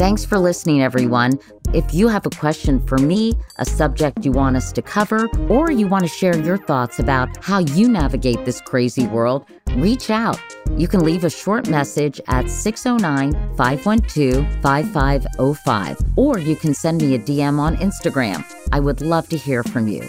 Thanks 0.00 0.24
for 0.24 0.38
listening, 0.38 0.82
everyone. 0.82 1.38
If 1.74 1.92
you 1.92 2.08
have 2.08 2.24
a 2.24 2.30
question 2.30 2.80
for 2.86 2.96
me, 2.96 3.34
a 3.56 3.64
subject 3.66 4.24
you 4.24 4.32
want 4.32 4.56
us 4.56 4.72
to 4.72 4.80
cover, 4.80 5.28
or 5.50 5.70
you 5.70 5.86
want 5.86 6.02
to 6.04 6.08
share 6.08 6.34
your 6.34 6.56
thoughts 6.56 6.98
about 6.98 7.44
how 7.44 7.58
you 7.58 7.90
navigate 7.90 8.42
this 8.46 8.62
crazy 8.62 9.06
world, 9.06 9.44
reach 9.76 10.08
out. 10.08 10.40
You 10.78 10.88
can 10.88 11.00
leave 11.00 11.24
a 11.24 11.30
short 11.30 11.68
message 11.68 12.22
at 12.28 12.48
609 12.48 13.32
512 13.56 14.62
5505, 14.62 15.98
or 16.16 16.38
you 16.38 16.56
can 16.56 16.72
send 16.72 17.02
me 17.02 17.14
a 17.14 17.18
DM 17.18 17.58
on 17.58 17.76
Instagram. 17.76 18.42
I 18.72 18.80
would 18.80 19.02
love 19.02 19.28
to 19.28 19.36
hear 19.36 19.62
from 19.62 19.88
you. 19.88 20.08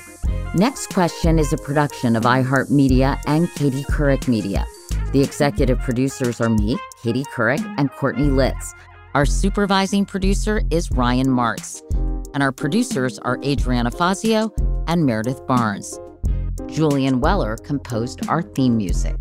Next 0.56 0.93
Question 0.93 1.39
is 1.39 1.52
a 1.52 1.58
production 1.58 2.15
of 2.15 2.24
iHeartMedia 2.24 3.19
and 3.28 3.54
Katie 3.56 3.84
Couric 3.84 4.30
Media. 4.30 4.65
The 5.12 5.22
executive 5.22 5.80
producers 5.80 6.39
are 6.39 6.50
me, 6.50 6.78
Katie 7.04 7.26
Couric, 7.36 7.60
and 7.78 7.91
Courtney 7.91 8.30
Litz. 8.30 8.74
Our 9.15 9.26
supervising 9.26 10.06
producer 10.06 10.62
is 10.69 10.91
Ryan 10.91 11.30
Martz, 11.30 11.82
and 12.36 12.43
our 12.43 12.52
producers 12.52 13.17
are 13.19 13.39
Adriana 13.43 13.89
Fazio 13.89 14.54
and 14.86 15.04
Meredith 15.04 15.45
Barnes. 15.48 16.00
Julian 16.67 17.19
Weller 17.19 17.58
composed 17.58 18.28
our 18.28 18.43
theme 18.43 18.78
music. 18.78 19.15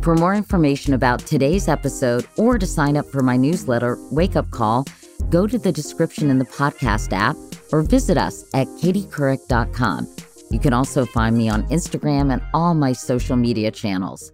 For 0.00 0.14
more 0.14 0.34
information 0.34 0.94
about 0.94 1.18
today's 1.20 1.68
episode 1.68 2.26
or 2.38 2.58
to 2.58 2.66
sign 2.66 2.96
up 2.96 3.04
for 3.04 3.22
my 3.22 3.36
newsletter, 3.36 3.98
Wake 4.10 4.36
Up 4.36 4.50
Call, 4.50 4.86
go 5.28 5.46
to 5.46 5.58
the 5.58 5.72
description 5.72 6.30
in 6.30 6.38
the 6.38 6.46
podcast 6.46 7.12
app 7.12 7.36
or 7.72 7.82
visit 7.82 8.16
us 8.16 8.44
at 8.54 8.66
katiecouric.com. 8.68 10.16
You 10.50 10.58
can 10.58 10.72
also 10.72 11.04
find 11.04 11.36
me 11.36 11.50
on 11.50 11.68
Instagram 11.68 12.32
and 12.32 12.40
all 12.54 12.72
my 12.72 12.92
social 12.92 13.36
media 13.36 13.70
channels. 13.70 14.32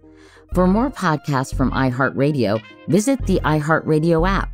For 0.53 0.67
more 0.67 0.89
podcasts 0.89 1.55
from 1.55 1.71
iHeartRadio, 1.71 2.61
visit 2.87 3.25
the 3.25 3.39
iHeartRadio 3.43 4.27
app, 4.27 4.53